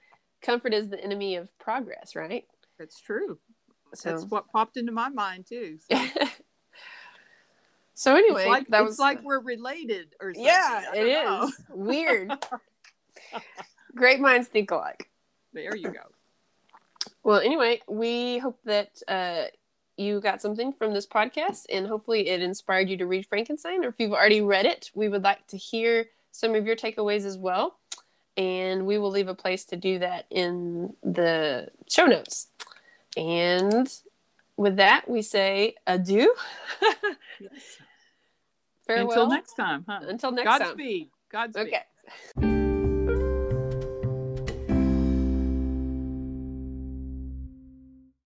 Comfort 0.43 0.73
is 0.73 0.89
the 0.89 1.03
enemy 1.03 1.37
of 1.37 1.49
progress, 1.59 2.15
right? 2.15 2.45
That's 2.79 3.01
true. 3.01 3.39
So, 3.95 4.11
That's 4.11 4.25
what 4.25 4.51
popped 4.53 4.77
into 4.77 4.93
my 4.93 5.09
mind 5.09 5.47
too. 5.47 5.79
So 8.01 8.13
so 8.13 8.17
anyway, 8.17 8.45
it's 8.45 8.49
like, 8.49 8.69
that 8.69 8.83
was 8.83 8.99
like 8.99 9.23
we're 9.23 9.41
related 9.41 10.15
or 10.23 10.33
something. 10.33 10.43
yeah, 10.43 10.85
it 10.95 11.05
don't 11.05 11.51
is 11.51 11.61
weird. 11.69 12.33
Great 13.95 14.21
minds 14.21 14.49
think 14.49 14.71
alike. 14.71 15.11
There 15.53 15.77
you 15.77 15.91
go. 15.91 16.01
Well, 17.23 17.41
anyway, 17.41 17.83
we 17.87 18.39
hope 18.39 18.59
that 18.65 19.03
uh, 19.07 19.45
you 20.01 20.21
got 20.21 20.41
something 20.41 20.73
from 20.73 20.95
this 20.95 21.07
podcast, 21.07 21.67
and 21.71 21.87
hopefully, 21.87 22.29
it 22.29 22.43
inspired 22.43 22.89
you 22.89 22.97
to 22.97 23.07
read 23.07 23.27
Frankenstein. 23.27 23.85
Or 23.85 23.89
if 23.89 23.97
you've 23.99 24.13
already 24.13 24.41
read 24.41 24.67
it, 24.67 24.91
we 24.95 25.09
would 25.09 25.23
like 25.23 25.47
to 25.49 25.57
hear 25.57 26.07
some 26.33 26.55
of 26.55 26.67
your 26.67 26.77
takeaways 26.77 27.25
as 27.25 27.37
well. 27.37 27.77
And 28.37 28.87
we 28.87 28.99
will 28.99 29.11
leave 29.11 29.29
a 29.29 29.35
place 29.35 29.65
to 29.67 29.77
do 29.77 29.99
that 29.99 30.27
in 30.31 30.95
the 31.03 31.69
show 31.89 32.07
notes. 32.07 32.49
And 33.17 33.93
with 34.57 34.77
that, 34.77 35.09
we 35.09 35.23
say 35.23 35.75
adieu. 35.87 36.35
Farewell. 38.87 39.11
Until 39.11 39.29
next 39.29 39.55
time, 39.55 39.85
huh? 39.89 40.01
Until 40.09 40.33
next 40.33 40.49
time. 40.49 40.61
Godspeed. 40.61 41.11
Godspeed. 41.31 41.75
Okay. 42.39 42.67